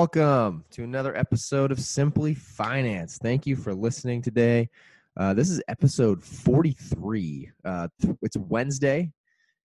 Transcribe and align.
Welcome 0.00 0.64
to 0.70 0.82
another 0.82 1.14
episode 1.14 1.70
of 1.70 1.78
Simply 1.78 2.32
Finance. 2.32 3.18
Thank 3.18 3.46
you 3.46 3.54
for 3.54 3.74
listening 3.74 4.22
today. 4.22 4.70
Uh, 5.14 5.34
this 5.34 5.50
is 5.50 5.60
episode 5.68 6.24
43. 6.24 7.50
Uh, 7.66 7.88
it's 8.22 8.38
Wednesday, 8.38 9.12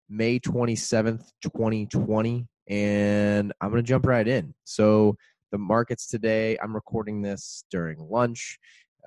May 0.09 0.39
27th, 0.39 1.29
2020, 1.43 2.47
and 2.67 3.53
I'm 3.61 3.69
going 3.69 3.83
to 3.83 3.87
jump 3.87 4.07
right 4.07 4.27
in. 4.27 4.55
So, 4.63 5.17
the 5.51 5.59
markets 5.59 6.07
today, 6.07 6.57
I'm 6.63 6.73
recording 6.73 7.21
this 7.21 7.65
during 7.69 7.99
lunch. 7.99 8.57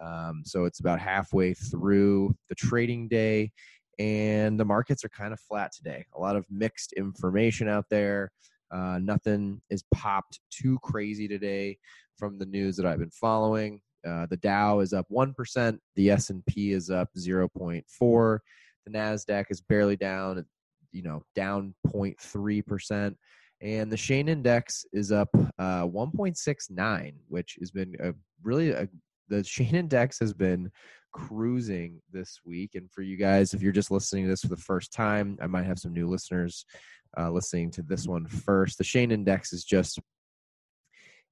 Um, 0.01 0.43
so, 0.45 0.65
it's 0.65 0.79
about 0.79 1.01
halfway 1.01 1.55
through 1.55 2.37
the 2.49 2.55
trading 2.55 3.09
day, 3.09 3.51
and 3.99 4.61
the 4.61 4.65
markets 4.65 5.05
are 5.05 5.09
kind 5.09 5.33
of 5.33 5.41
flat 5.41 5.73
today. 5.73 6.07
A 6.15 6.21
lot 6.21 6.37
of 6.37 6.47
mixed 6.49 6.93
information 6.93 7.69
out 7.69 7.87
there. 7.91 8.31
Uh, 8.71 8.99
nothing 9.01 9.61
is 9.71 9.85
popped 9.95 10.41
too 10.51 10.79
crazy 10.83 11.29
today 11.29 11.79
from 12.17 12.39
the 12.39 12.47
news 12.47 12.77
that 12.77 12.87
I've 12.87 12.99
been 12.99 13.11
following. 13.11 13.81
Uh, 14.07 14.27
the 14.27 14.37
Dow 14.37 14.81
is 14.81 14.93
up 14.93 15.07
1%, 15.11 15.79
the 15.97 16.11
S&P 16.11 16.73
is 16.73 16.91
up 16.91 17.09
0.4, 17.19 18.39
the 18.85 18.93
Nasdaq 18.93 19.47
is 19.51 19.61
barely 19.61 19.97
down, 19.97 20.45
you 20.93 21.03
know, 21.03 21.23
down 21.35 21.75
0.3%, 21.89 23.15
and 23.63 23.91
the 23.91 23.97
Shane 23.97 24.29
index 24.29 24.85
is 24.93 25.11
up 25.11 25.29
uh, 25.59 25.85
1.69, 25.87 27.15
which 27.29 27.57
has 27.59 27.71
been 27.71 27.97
a 28.01 28.15
really 28.43 28.71
a, 28.71 28.89
the 29.29 29.43
Shane 29.43 29.75
index 29.75 30.21
has 30.21 30.33
been 30.33 30.71
cruising 31.13 32.01
this 32.13 32.41
week. 32.45 32.75
And 32.75 32.91
for 32.93 33.03
you 33.03 33.17
guys, 33.17 33.55
if 33.55 33.63
you're 33.63 33.73
just 33.73 33.91
listening 33.91 34.25
to 34.25 34.31
this 34.31 34.43
for 34.43 34.49
the 34.49 34.57
first 34.57 34.93
time, 34.93 35.39
I 35.41 35.47
might 35.47 35.67
have 35.67 35.79
some 35.79 35.95
new 35.95 36.07
listeners 36.07 36.67
uh, 37.19 37.31
listening 37.31 37.71
to 37.73 37.83
this 37.83 38.07
one 38.07 38.27
first. 38.27 38.79
The 38.79 38.85
Shane 38.85 39.11
Index 39.11 39.53
is 39.53 39.65
just 39.65 39.99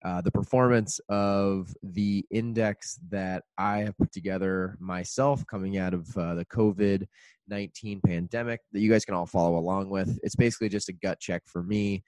uh, 0.05 0.21
the 0.21 0.31
performance 0.31 1.01
of 1.09 1.75
the 1.83 2.27
index 2.31 2.99
that 3.09 3.43
I 3.57 3.79
have 3.79 3.97
put 3.97 4.13
together 4.13 4.77
myself 4.79 5.47
coming 5.47 5.79
out 5.79 5.95
of 5.95 6.17
uh, 6.17 6.35
the 6.35 6.45
COVID 6.45 7.07
19 7.49 8.01
pandemic 8.07 8.61
that 8.73 8.81
you 8.81 8.91
guys 8.91 9.05
can 9.05 9.15
all 9.15 9.27
follow 9.27 9.59
along 9.59 9.91
with. 9.91 10.19
It's 10.23 10.37
basically 10.37 10.69
just 10.69 10.89
a 10.89 10.93
gut 10.93 11.21
check 11.21 11.43
for 11.47 11.63
me 11.63 12.03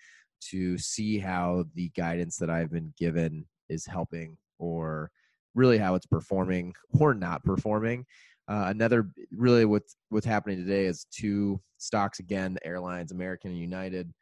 to 0.50 0.76
see 0.76 1.18
how 1.18 1.64
the 1.74 1.90
guidance 1.96 2.36
that 2.36 2.50
I've 2.50 2.70
been 2.70 2.92
given 2.98 3.46
is 3.68 3.86
helping 3.86 4.36
or 4.58 5.10
really 5.54 5.78
how 5.78 5.94
it's 5.94 6.06
performing 6.06 6.74
or 7.00 7.14
not 7.14 7.44
performing. 7.44 8.04
Uh, 8.48 8.66
another 8.68 9.10
really 9.32 9.64
what's 9.64 9.96
what's 10.10 10.26
happening 10.26 10.58
today 10.58 10.86
is 10.86 11.06
two 11.10 11.60
stocks 11.78 12.20
again, 12.20 12.56
airlines, 12.64 13.12
American 13.12 13.50
and 13.50 13.60
United. 13.60 14.12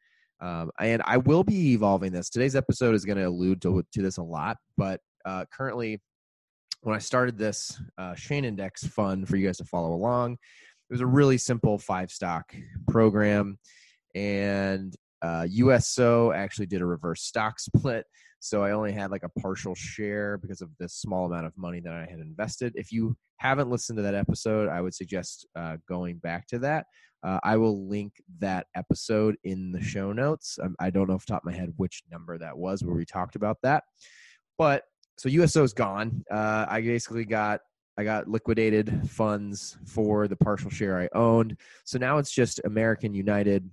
Um, 0.41 0.71
and 0.81 1.03
I 1.05 1.19
will 1.19 1.45
be 1.45 1.73
evolving 1.73 2.13
this. 2.13 2.29
Today's 2.29 2.57
episode 2.57 2.95
is 2.95 3.05
going 3.05 3.19
to 3.19 3.25
allude 3.25 3.63
to, 3.63 3.85
to 3.93 4.03
this 4.03 4.17
a 4.17 4.23
lot, 4.23 4.57
but 4.77 5.01
uh, 5.25 5.45
currently, 5.53 6.01
when 6.83 6.95
I 6.95 6.99
started 6.99 7.39
this 7.39 7.81
uh, 7.97 8.15
Shane 8.15 8.45
Index 8.45 8.87
fund 8.87 9.27
for 9.27 9.37
you 9.37 9.47
guys 9.47 9.57
to 9.59 9.65
follow 9.65 9.95
along, 9.95 10.33
it 10.33 10.93
was 10.93 11.01
a 11.01 11.07
really 11.07 11.39
simple 11.39 11.79
five 11.79 12.11
stock 12.11 12.55
program, 12.89 13.59
and 14.15 14.95
uh, 15.23 15.47
USO 15.49 16.33
actually 16.33 16.67
did 16.67 16.83
a 16.83 16.87
reverse 16.87 17.23
stock 17.23 17.59
split. 17.61 18.05
So 18.45 18.63
I 18.63 18.73
only 18.73 18.93
had 18.93 19.11
like 19.11 19.23
a 19.23 19.41
partial 19.41 19.75
share 19.75 20.37
because 20.37 20.61
of 20.61 20.69
the 20.79 20.87
small 20.87 21.25
amount 21.25 21.47
of 21.47 21.57
money 21.57 21.81
that 21.81 21.95
I 21.95 22.01
had 22.01 22.21
invested. 22.21 22.75
If 22.77 22.93
you 22.93 23.17
haven't 23.39 23.71
listened 23.71 23.97
to 23.97 24.03
that 24.03 24.15
episode, 24.15 24.69
I 24.69 24.83
would 24.83 24.93
suggest 24.93 25.47
uh, 25.57 25.79
going 25.89 26.19
back 26.19 26.47
to 26.49 26.59
that. 26.59 26.85
Uh, 27.23 27.41
I 27.43 27.57
will 27.57 27.89
link 27.89 28.13
that 28.41 28.67
episode 28.77 29.37
in 29.45 29.73
the 29.73 29.81
show 29.81 30.13
notes. 30.13 30.59
Um, 30.63 30.77
I 30.79 30.91
don't 30.91 31.09
know 31.09 31.15
off 31.15 31.25
the 31.25 31.33
top 31.33 31.41
of 31.41 31.51
my 31.51 31.57
head 31.57 31.73
which 31.79 32.03
number 32.11 32.37
that 32.37 32.59
was 32.59 32.85
where 32.85 32.95
we 32.95 33.07
talked 33.07 33.35
about 33.35 33.57
that. 33.63 33.85
But 34.59 34.83
so 35.17 35.31
USO 35.31 35.63
is 35.63 35.73
gone. 35.73 36.23
Uh, 36.31 36.67
I 36.69 36.83
basically 36.83 37.25
got 37.25 37.61
I 37.97 38.05
got 38.05 38.29
liquidated 38.29 39.09
funds 39.09 39.79
for 39.87 40.29
the 40.29 40.37
partial 40.37 40.69
share 40.69 41.01
I 41.01 41.09
owned. 41.19 41.57
So 41.85 41.97
now 41.97 42.19
it's 42.19 42.33
just 42.33 42.61
American 42.65 43.15
United, 43.15 43.71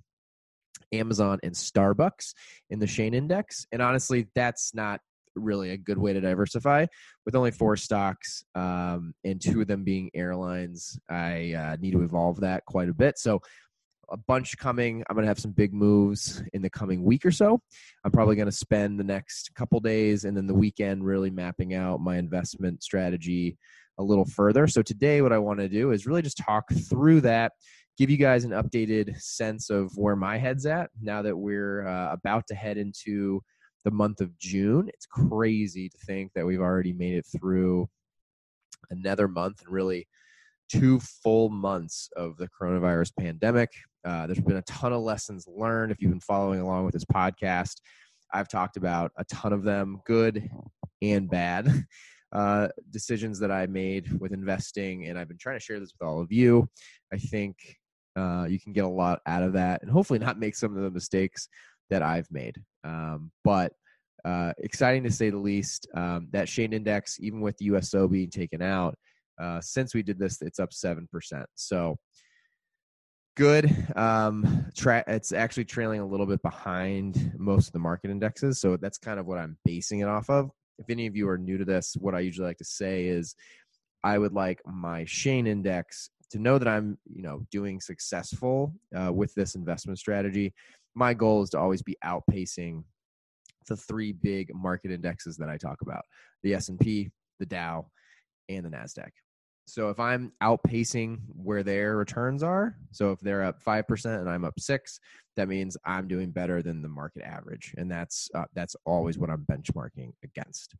Amazon, 0.92 1.38
and 1.42 1.54
Starbucks 1.54 2.34
in 2.70 2.78
the 2.78 2.86
Shane 2.86 3.14
Index. 3.14 3.66
And 3.72 3.82
honestly, 3.82 4.28
that's 4.34 4.74
not 4.74 5.00
really 5.34 5.70
a 5.70 5.76
good 5.76 5.98
way 5.98 6.12
to 6.12 6.20
diversify. 6.20 6.86
With 7.24 7.34
only 7.34 7.50
four 7.50 7.76
stocks 7.76 8.44
um, 8.54 9.14
and 9.24 9.40
two 9.40 9.60
of 9.60 9.66
them 9.66 9.84
being 9.84 10.10
airlines, 10.14 10.98
I 11.08 11.54
uh, 11.54 11.76
need 11.80 11.92
to 11.92 12.02
evolve 12.02 12.40
that 12.40 12.64
quite 12.66 12.88
a 12.88 12.94
bit. 12.94 13.18
So, 13.18 13.40
a 14.10 14.16
bunch 14.16 14.58
coming. 14.58 15.02
I'm 15.08 15.16
going 15.16 15.24
to 15.24 15.28
have 15.28 15.38
some 15.38 15.52
big 15.52 15.72
moves 15.72 16.42
in 16.52 16.60
the 16.60 16.68
coming 16.68 17.02
week 17.02 17.24
or 17.24 17.30
so. 17.30 17.62
I'm 18.04 18.10
probably 18.10 18.36
going 18.36 18.46
to 18.46 18.52
spend 18.52 19.00
the 19.00 19.04
next 19.04 19.54
couple 19.54 19.80
days 19.80 20.24
and 20.24 20.36
then 20.36 20.46
the 20.46 20.52
weekend 20.52 21.06
really 21.06 21.30
mapping 21.30 21.72
out 21.72 22.00
my 22.00 22.18
investment 22.18 22.82
strategy 22.82 23.56
a 23.98 24.02
little 24.02 24.26
further. 24.26 24.66
So, 24.66 24.82
today, 24.82 25.22
what 25.22 25.32
I 25.32 25.38
want 25.38 25.60
to 25.60 25.68
do 25.68 25.92
is 25.92 26.06
really 26.06 26.20
just 26.20 26.36
talk 26.36 26.70
through 26.70 27.22
that 27.22 27.52
give 27.98 28.10
you 28.10 28.16
guys 28.16 28.44
an 28.44 28.52
updated 28.52 29.20
sense 29.20 29.70
of 29.70 29.96
where 29.96 30.16
my 30.16 30.38
head's 30.38 30.66
at 30.66 30.90
now 31.00 31.22
that 31.22 31.36
we're 31.36 31.86
uh, 31.86 32.12
about 32.12 32.46
to 32.48 32.54
head 32.54 32.78
into 32.78 33.42
the 33.84 33.90
month 33.90 34.20
of 34.20 34.36
June. 34.38 34.88
It's 34.88 35.06
crazy 35.06 35.88
to 35.88 35.98
think 36.06 36.32
that 36.34 36.46
we've 36.46 36.60
already 36.60 36.92
made 36.92 37.14
it 37.14 37.26
through 37.26 37.88
another 38.90 39.28
month 39.28 39.62
and 39.62 39.72
really 39.72 40.06
two 40.70 41.00
full 41.00 41.50
months 41.50 42.08
of 42.16 42.36
the 42.38 42.48
coronavirus 42.48 43.12
pandemic. 43.18 43.70
Uh, 44.04 44.26
there's 44.26 44.40
been 44.40 44.56
a 44.56 44.62
ton 44.62 44.92
of 44.92 45.02
lessons 45.02 45.46
learned. 45.46 45.92
If 45.92 46.00
you've 46.00 46.10
been 46.10 46.20
following 46.20 46.60
along 46.60 46.84
with 46.84 46.94
this 46.94 47.04
podcast, 47.04 47.80
I've 48.32 48.48
talked 48.48 48.76
about 48.76 49.12
a 49.18 49.24
ton 49.24 49.52
of 49.52 49.62
them, 49.62 50.00
good 50.06 50.48
and 51.00 51.28
bad. 51.28 51.84
Uh, 52.32 52.66
decisions 52.88 53.38
that 53.38 53.50
I 53.50 53.66
made 53.66 54.18
with 54.18 54.32
investing, 54.32 55.06
and 55.06 55.18
I've 55.18 55.28
been 55.28 55.36
trying 55.36 55.58
to 55.58 55.62
share 55.62 55.78
this 55.78 55.92
with 55.92 56.08
all 56.08 56.18
of 56.18 56.32
you. 56.32 56.66
I 57.12 57.18
think 57.18 57.56
uh, 58.16 58.46
you 58.48 58.60
can 58.60 58.72
get 58.72 58.84
a 58.84 58.88
lot 58.88 59.20
out 59.26 59.42
of 59.42 59.52
that, 59.54 59.82
and 59.82 59.90
hopefully 59.90 60.18
not 60.18 60.38
make 60.38 60.54
some 60.54 60.76
of 60.76 60.82
the 60.82 60.90
mistakes 60.90 61.48
that 61.90 62.02
I've 62.02 62.30
made. 62.30 62.60
Um, 62.84 63.30
but 63.44 63.72
uh, 64.24 64.52
exciting 64.58 65.02
to 65.04 65.10
say 65.10 65.30
the 65.30 65.38
least. 65.38 65.88
Um, 65.94 66.28
that 66.32 66.48
Shane 66.48 66.72
Index, 66.72 67.18
even 67.20 67.40
with 67.40 67.56
the 67.58 67.66
USO 67.66 68.08
being 68.08 68.30
taken 68.30 68.62
out, 68.62 68.96
uh, 69.40 69.60
since 69.60 69.94
we 69.94 70.02
did 70.02 70.18
this, 70.18 70.40
it's 70.42 70.60
up 70.60 70.72
seven 70.72 71.08
percent. 71.10 71.46
So 71.54 71.98
good. 73.36 73.74
Um, 73.96 74.66
tra- 74.76 75.04
it's 75.06 75.32
actually 75.32 75.64
trailing 75.64 76.00
a 76.00 76.06
little 76.06 76.26
bit 76.26 76.42
behind 76.42 77.32
most 77.38 77.68
of 77.68 77.72
the 77.72 77.78
market 77.78 78.10
indexes. 78.10 78.60
So 78.60 78.76
that's 78.76 78.98
kind 78.98 79.18
of 79.18 79.26
what 79.26 79.38
I'm 79.38 79.56
basing 79.64 80.00
it 80.00 80.08
off 80.08 80.28
of. 80.30 80.50
If 80.78 80.90
any 80.90 81.06
of 81.06 81.16
you 81.16 81.28
are 81.28 81.38
new 81.38 81.58
to 81.58 81.64
this, 81.64 81.96
what 81.98 82.14
I 82.14 82.20
usually 82.20 82.46
like 82.46 82.58
to 82.58 82.64
say 82.64 83.06
is 83.06 83.34
I 84.04 84.18
would 84.18 84.32
like 84.32 84.60
my 84.66 85.04
Shane 85.04 85.46
Index 85.46 86.10
to 86.32 86.38
know 86.38 86.58
that 86.58 86.68
I'm, 86.68 86.98
you 87.06 87.22
know, 87.22 87.46
doing 87.50 87.80
successful 87.80 88.74
uh, 88.94 89.12
with 89.12 89.32
this 89.34 89.54
investment 89.54 89.98
strategy 89.98 90.52
my 90.94 91.14
goal 91.14 91.42
is 91.42 91.50
to 91.50 91.58
always 91.58 91.82
be 91.82 91.96
outpacing 92.04 92.84
the 93.68 93.76
three 93.76 94.12
big 94.12 94.52
market 94.54 94.90
indexes 94.90 95.36
that 95.36 95.48
I 95.48 95.56
talk 95.56 95.82
about: 95.82 96.02
the 96.42 96.54
S&P, 96.54 97.10
the 97.38 97.46
Dow, 97.46 97.86
and 98.48 98.64
the 98.64 98.70
Nasdaq. 98.70 99.10
So 99.66 99.90
if 99.90 100.00
I'm 100.00 100.32
outpacing 100.42 101.20
where 101.28 101.62
their 101.62 101.96
returns 101.96 102.42
are, 102.42 102.76
so 102.90 103.12
if 103.12 103.20
they're 103.20 103.44
up 103.44 103.62
5% 103.62 104.20
and 104.20 104.28
I'm 104.28 104.44
up 104.44 104.58
6, 104.58 105.00
that 105.36 105.48
means 105.48 105.76
I'm 105.84 106.08
doing 106.08 106.32
better 106.32 106.62
than 106.62 106.82
the 106.82 106.88
market 106.88 107.22
average 107.22 107.72
and 107.78 107.90
that's 107.90 108.28
uh, 108.34 108.44
that's 108.54 108.74
always 108.84 109.18
what 109.18 109.30
I'm 109.30 109.46
benchmarking 109.50 110.12
against. 110.24 110.74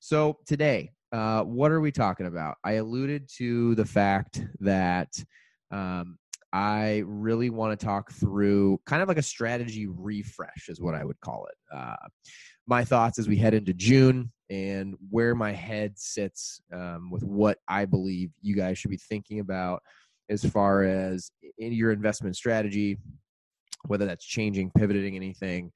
So 0.00 0.38
today, 0.44 0.90
uh, 1.12 1.42
what 1.42 1.70
are 1.70 1.80
we 1.80 1.92
talking 1.92 2.26
about? 2.26 2.56
I 2.64 2.72
alluded 2.72 3.28
to 3.36 3.74
the 3.74 3.84
fact 3.84 4.42
that 4.60 5.08
um, 5.70 6.18
I 6.52 7.02
really 7.06 7.50
want 7.50 7.78
to 7.78 7.86
talk 7.86 8.12
through 8.12 8.80
kind 8.86 9.02
of 9.02 9.08
like 9.08 9.18
a 9.18 9.22
strategy 9.22 9.86
refresh, 9.86 10.68
is 10.68 10.80
what 10.80 10.94
I 10.94 11.04
would 11.04 11.20
call 11.20 11.46
it. 11.46 11.76
Uh, 11.76 11.96
my 12.66 12.84
thoughts 12.84 13.18
as 13.18 13.28
we 13.28 13.36
head 13.36 13.54
into 13.54 13.72
June 13.72 14.32
and 14.50 14.94
where 15.10 15.34
my 15.34 15.52
head 15.52 15.98
sits 15.98 16.60
um, 16.72 17.10
with 17.10 17.22
what 17.22 17.58
I 17.68 17.84
believe 17.84 18.30
you 18.42 18.56
guys 18.56 18.78
should 18.78 18.90
be 18.90 18.96
thinking 18.96 19.40
about 19.40 19.82
as 20.28 20.44
far 20.44 20.82
as 20.82 21.30
in 21.58 21.72
your 21.72 21.92
investment 21.92 22.36
strategy, 22.36 22.98
whether 23.86 24.06
that's 24.06 24.24
changing, 24.24 24.70
pivoting 24.76 25.14
anything, 25.14 25.72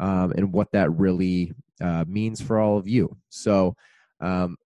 um, 0.00 0.32
and 0.36 0.52
what 0.52 0.70
that 0.72 0.90
really 0.92 1.52
uh, 1.82 2.04
means 2.06 2.40
for 2.40 2.58
all 2.58 2.76
of 2.76 2.88
you. 2.88 3.16
So, 3.28 3.76
um, 4.20 4.56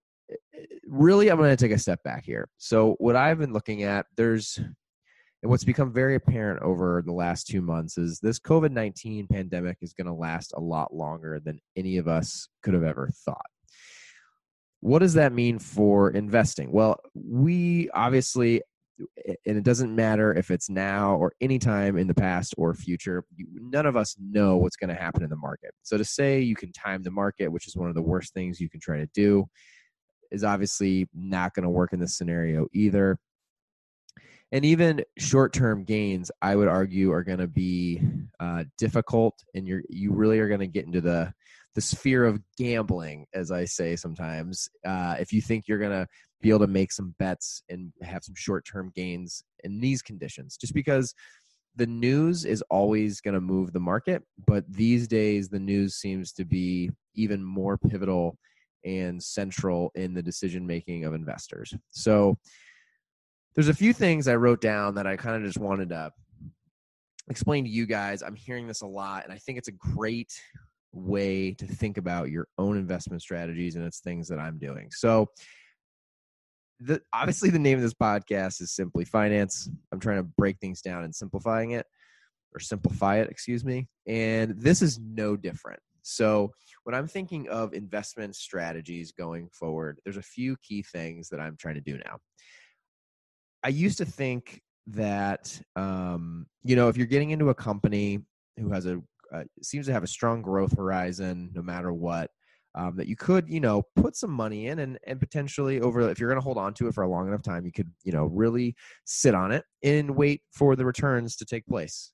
really, 0.87 1.31
I'm 1.31 1.39
going 1.39 1.55
to 1.55 1.57
take 1.57 1.75
a 1.75 1.79
step 1.79 2.03
back 2.03 2.25
here. 2.25 2.49
So, 2.59 2.97
what 2.99 3.17
I've 3.17 3.39
been 3.39 3.53
looking 3.53 3.83
at, 3.83 4.07
there's 4.17 4.59
and 5.43 5.51
what's 5.51 5.65
become 5.65 5.93
very 5.93 6.17
apparent 6.17 6.63
over 6.63 7.03
the 7.05 7.13
last 7.13 7.47
two 7.47 7.63
months 7.63 7.97
is 7.97 8.19
this 8.21 8.41
COVID 8.41 8.73
19 8.73 9.29
pandemic 9.29 9.79
is 9.81 9.93
going 9.93 10.07
to 10.07 10.13
last 10.13 10.53
a 10.57 10.61
lot 10.61 10.93
longer 10.93 11.41
than 11.45 11.61
any 11.77 11.99
of 11.99 12.09
us 12.09 12.49
could 12.63 12.75
have 12.75 12.83
ever 12.83 13.11
thought. 13.25 13.47
What 14.81 15.01
does 15.01 15.15
that 15.15 15.33
mean 15.33 15.59
for 15.59 16.11
investing? 16.11 16.73
Well, 16.73 16.99
we 17.15 17.89
obviously, 17.91 18.63
and 18.99 19.57
it 19.57 19.65
doesn't 19.65 19.95
matter 19.95 20.33
if 20.35 20.51
it's 20.51 20.69
now 20.69 21.15
or 21.15 21.33
anytime 21.41 21.97
in 21.97 22.09
the 22.09 22.15
past 22.15 22.55
or 22.59 22.75
future 22.75 23.25
none 23.55 23.87
of 23.87 23.97
us 23.97 24.17
know 24.21 24.57
what's 24.57 24.77
going 24.77 24.93
to 24.93 25.01
happen 25.01 25.23
in 25.23 25.31
the 25.31 25.37
market 25.37 25.71
so 25.85 25.97
to 25.97 26.05
say 26.05 26.41
you 26.41 26.57
can 26.57 26.73
time 26.73 27.05
the 27.05 27.11
market 27.11 27.47
which 27.47 27.69
is 27.69 27.77
one 27.77 27.89
of 27.89 27.95
the 27.95 28.03
worst 28.03 28.35
things 28.35 28.61
you 28.61 28.69
can 28.69 28.81
try 28.81 28.97
to 28.97 29.07
do 29.15 29.47
is 30.31 30.45
obviously 30.45 31.09
not 31.15 31.55
going 31.55 31.65
to 31.65 31.71
work 31.71 31.93
in 31.93 32.01
this 32.01 32.17
scenario 32.17 32.67
either. 32.73 33.19
And 34.51 34.65
even 34.65 35.05
short-term 35.19 35.85
gains 35.85 36.31
i 36.41 36.57
would 36.57 36.69
argue 36.69 37.13
are 37.13 37.23
going 37.23 37.39
to 37.39 37.47
be 37.47 38.01
uh, 38.41 38.65
difficult 38.79 39.35
and 39.55 39.69
you're 39.69 39.83
you 39.91 40.13
really 40.13 40.39
are 40.39 40.49
going 40.49 40.61
to 40.61 40.67
get 40.67 40.87
into 40.87 41.03
the 41.03 41.33
the 41.75 41.81
sphere 41.83 42.25
of 42.25 42.41
gambling 42.57 43.27
as 43.35 43.53
i 43.53 43.65
say 43.65 43.95
sometimes. 43.95 44.69
Uh, 44.87 45.17
if 45.21 45.33
you 45.33 45.43
think 45.43 45.65
you're 45.69 45.79
going 45.79 45.93
to 45.93 46.07
be 46.41 46.49
able 46.49 46.61
to 46.61 46.67
make 46.67 46.93
some 46.93 47.15
bets 47.19 47.63
and 47.69 47.93
have 48.03 48.25
some 48.25 48.35
short-term 48.37 48.91
gains 48.95 49.43
in 49.65 49.81
these 49.81 50.03
conditions 50.03 50.57
just 50.57 50.73
because 50.73 51.15
the 51.77 51.87
news 51.87 52.45
is 52.45 52.63
always 52.71 53.21
going 53.21 53.35
to 53.35 53.41
move 53.41 53.73
the 53.73 53.81
market 53.81 54.23
but 54.47 54.65
these 54.69 55.07
days 55.07 55.49
the 55.49 55.59
news 55.59 55.95
seems 55.95 56.33
to 56.33 56.45
be 56.45 56.91
even 57.15 57.43
more 57.43 57.77
pivotal 57.77 58.39
and 58.89 59.23
central 59.23 59.91
in 59.95 60.15
the 60.15 60.23
decision 60.23 60.67
making 60.67 61.05
of 61.05 61.15
investors 61.15 61.75
so 61.91 62.37
there's 63.55 63.69
a 63.69 63.75
few 63.75 63.93
things 63.93 64.29
I 64.29 64.37
wrote 64.37 64.61
down 64.61 64.95
that 64.95 65.07
I 65.07 65.17
kind 65.17 65.37
of 65.37 65.43
just 65.43 65.59
wanted 65.59 65.89
to 65.89 66.13
explain 67.29 67.65
to 67.65 67.71
you 67.71 67.87
guys. 67.87 68.23
I'm 68.23 68.37
hearing 68.37 68.67
this 68.67 68.83
a 68.83 68.87
lot, 68.87 69.25
and 69.25 69.33
I 69.33 69.39
think 69.39 69.59
it's 69.59 69.67
a 69.67 69.73
great 69.73 70.33
way 70.93 71.53
to 71.55 71.67
think 71.67 71.99
about 71.99 72.31
your 72.31 72.47
own 72.57 72.77
investment 72.77 73.23
strategies, 73.23 73.77
and 73.77 73.85
it's 73.85 74.01
things 74.01 74.29
that 74.29 74.39
I'm 74.39 74.59
doing. 74.59 74.91
So, 74.93 75.27
the, 76.81 77.03
obviously, 77.13 77.51
the 77.51 77.59
name 77.59 77.79
of 77.79 77.83
this 77.83 77.95
podcast 77.95 78.61
is 78.61 78.71
Simply 78.71 79.05
Finance. 79.05 79.69
I'm 79.91 79.99
trying 79.99 80.19
to 80.19 80.31
break 80.39 80.59
things 80.61 80.81
down 80.81 81.03
and 81.03 81.15
simplifying 81.15 81.73
it, 81.73 81.87
or 82.55 82.61
simplify 82.61 83.17
it, 83.17 83.29
excuse 83.29 83.65
me. 83.65 83.89
And 84.07 84.55
this 84.57 84.83
is 84.83 85.01
no 85.01 85.37
different. 85.37 85.81
So, 86.09 86.53
when 86.85 86.95
I'm 86.95 87.07
thinking 87.07 87.49
of 87.49 87.75
investment 87.75 88.35
strategies 88.35 89.13
going 89.13 89.49
forward, 89.51 90.01
there's 90.05 90.17
a 90.17 90.23
few 90.23 90.57
key 90.63 90.83
things 90.83 91.29
that 91.29 91.41
I'm 91.41 91.57
trying 91.57 91.75
to 91.75 91.81
do 91.81 91.99
now. 91.99 92.19
I 93.63 93.69
used 93.69 93.99
to 93.99 94.07
think 94.07 94.63
that 94.89 95.61
um, 95.77 96.47
you 96.65 96.77
know 96.77 96.89
if 96.89 96.97
you're 96.97 97.07
getting 97.07 97.31
into 97.31 97.51
a 97.51 97.55
company 97.55 98.21
who 98.59 98.73
has 98.73 98.87
a 98.87 99.01
uh, 99.33 99.45
seems 99.63 99.87
to 99.87 99.93
have 99.93 100.03
a 100.03 100.09
strong 100.09 100.41
growth 100.41 100.75
horizon 100.77 101.51
no 101.55 101.61
matter 101.61 101.93
what 101.93 102.31
um, 102.75 102.97
that 102.97 103.07
you 103.07 103.17
could 103.17 103.47
you 103.49 103.61
know 103.61 103.83
put 103.97 104.17
some 104.17 104.31
money 104.31 104.69
in 104.69 104.79
and 104.79 104.99
and 105.07 105.21
potentially 105.21 105.81
over 105.81 106.09
if 106.09 106.19
you're 106.19 106.31
going 106.31 106.41
to 106.41 106.45
hold 106.45 106.57
on 106.57 106.73
to 106.73 106.89
it 106.89 106.95
for 106.95 107.03
a 107.03 107.09
long 107.09 107.29
enough 107.29 107.43
time 107.43 107.67
you 107.67 107.73
could 107.73 107.91
you 108.05 108.13
know 108.13 108.25
really 108.25 108.75
sit 109.05 109.35
on 109.35 109.53
it 109.53 109.65
and 109.83 110.17
wait 110.17 110.41
for 110.53 110.75
the 110.77 110.87
returns 110.87 111.37
to 111.37 111.45
take 111.45 111.67
place 111.67 112.13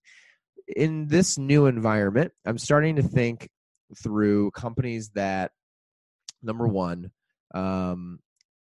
in 0.76 1.06
this 1.06 1.38
new 1.38 1.67
environment 1.67 2.32
i'm 2.46 2.58
starting 2.58 2.96
to 2.96 3.02
think 3.02 3.49
through 4.02 4.50
companies 4.52 5.10
that 5.10 5.52
number 6.42 6.66
one 6.66 7.10
um, 7.54 8.19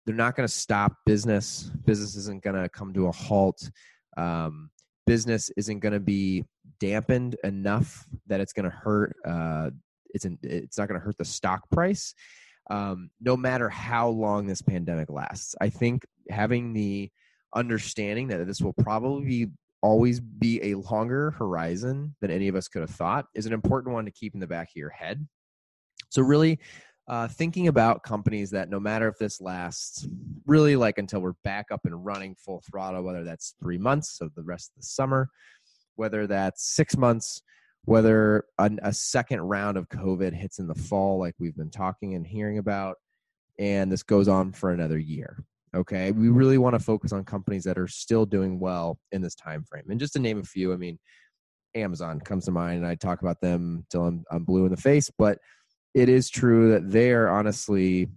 they're 0.06 0.14
not 0.14 0.34
going 0.34 0.46
to 0.46 0.52
stop 0.52 0.96
business. 1.06 1.70
Business 1.84 2.16
isn't 2.16 2.42
going 2.42 2.60
to 2.60 2.68
come 2.68 2.92
to 2.94 3.06
a 3.06 3.12
halt. 3.12 3.70
Um, 4.16 4.70
business 5.06 5.50
isn't 5.56 5.80
going 5.80 5.92
to 5.92 6.00
be 6.00 6.44
dampened 6.78 7.36
enough 7.44 8.06
that 8.26 8.40
it's 8.40 8.52
going 8.52 8.64
to 8.64 8.76
hurt. 8.76 9.14
Uh, 9.26 9.70
it's 10.12 10.24
in, 10.24 10.38
it's 10.42 10.78
not 10.78 10.88
going 10.88 10.98
to 10.98 11.04
hurt 11.04 11.18
the 11.18 11.24
stock 11.24 11.68
price. 11.70 12.14
Um, 12.70 13.10
no 13.20 13.36
matter 13.36 13.68
how 13.68 14.08
long 14.08 14.46
this 14.46 14.62
pandemic 14.62 15.10
lasts, 15.10 15.54
I 15.60 15.68
think 15.68 16.06
having 16.28 16.72
the 16.72 17.10
understanding 17.54 18.28
that 18.28 18.46
this 18.46 18.60
will 18.60 18.72
probably 18.72 19.24
be 19.24 19.52
always 19.82 20.20
be 20.20 20.60
a 20.62 20.74
longer 20.76 21.30
horizon 21.32 22.14
than 22.20 22.30
any 22.30 22.48
of 22.48 22.54
us 22.54 22.68
could 22.68 22.82
have 22.82 22.90
thought 22.90 23.26
is 23.34 23.46
an 23.46 23.52
important 23.52 23.94
one 23.94 24.04
to 24.04 24.10
keep 24.10 24.34
in 24.34 24.40
the 24.40 24.46
back 24.46 24.68
of 24.68 24.76
your 24.76 24.90
head. 24.90 25.26
So 26.10 26.22
really 26.22 26.58
uh, 27.08 27.28
thinking 27.28 27.68
about 27.68 28.02
companies 28.02 28.50
that 28.50 28.68
no 28.68 28.78
matter 28.78 29.08
if 29.08 29.18
this 29.18 29.40
lasts 29.40 30.06
really 30.46 30.76
like 30.76 30.98
until 30.98 31.20
we're 31.20 31.32
back 31.42 31.66
up 31.72 31.80
and 31.84 32.04
running 32.04 32.36
full 32.36 32.62
throttle, 32.70 33.02
whether 33.02 33.24
that's 33.24 33.54
three 33.60 33.78
months 33.78 34.20
of 34.20 34.34
the 34.34 34.42
rest 34.42 34.70
of 34.70 34.80
the 34.80 34.86
summer, 34.86 35.28
whether 35.96 36.26
that's 36.26 36.74
six 36.74 36.96
months, 36.96 37.42
whether 37.84 38.44
a, 38.58 38.70
a 38.82 38.92
second 38.92 39.40
round 39.40 39.76
of 39.76 39.88
COVID 39.88 40.32
hits 40.32 40.58
in 40.58 40.66
the 40.66 40.74
fall, 40.74 41.18
like 41.18 41.34
we've 41.38 41.56
been 41.56 41.70
talking 41.70 42.14
and 42.14 42.26
hearing 42.26 42.58
about, 42.58 42.96
and 43.58 43.90
this 43.90 44.02
goes 44.02 44.28
on 44.28 44.52
for 44.52 44.70
another 44.70 44.98
year. 44.98 45.42
Okay, 45.74 46.10
we 46.10 46.28
really 46.28 46.58
want 46.58 46.74
to 46.74 46.80
focus 46.80 47.12
on 47.12 47.24
companies 47.24 47.64
that 47.64 47.78
are 47.78 47.86
still 47.86 48.26
doing 48.26 48.58
well 48.58 48.98
in 49.12 49.22
this 49.22 49.36
time 49.36 49.64
frame. 49.64 49.84
And 49.88 50.00
just 50.00 50.14
to 50.14 50.18
name 50.18 50.38
a 50.38 50.44
few, 50.44 50.72
I 50.72 50.76
mean, 50.76 50.98
Amazon 51.76 52.20
comes 52.20 52.46
to 52.46 52.50
mind, 52.50 52.78
and 52.78 52.86
I 52.86 52.96
talk 52.96 53.22
about 53.22 53.40
them 53.40 53.86
till 53.90 54.04
I'm, 54.04 54.24
I'm 54.30 54.44
blue 54.44 54.64
in 54.64 54.72
the 54.72 54.76
face, 54.76 55.10
but 55.16 55.38
it 55.94 56.08
is 56.08 56.28
true 56.28 56.72
that 56.72 56.90
they're 56.90 57.28
honestly 57.28 58.08